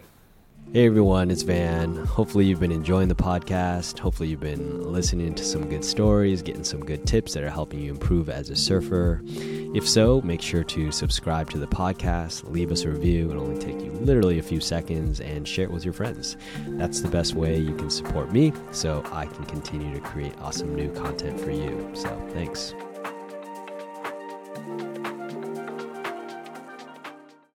[0.72, 1.94] Hey everyone, it's Van.
[1.94, 3.98] Hopefully, you've been enjoying the podcast.
[3.98, 7.78] Hopefully, you've been listening to some good stories, getting some good tips that are helping
[7.78, 9.20] you improve as a surfer.
[9.24, 13.30] If so, make sure to subscribe to the podcast, leave us a review.
[13.30, 16.36] It'll only take you literally a few seconds and share it with your friends.
[16.66, 20.74] That's the best way you can support me so I can continue to create awesome
[20.74, 21.88] new content for you.
[21.94, 22.74] So, thanks.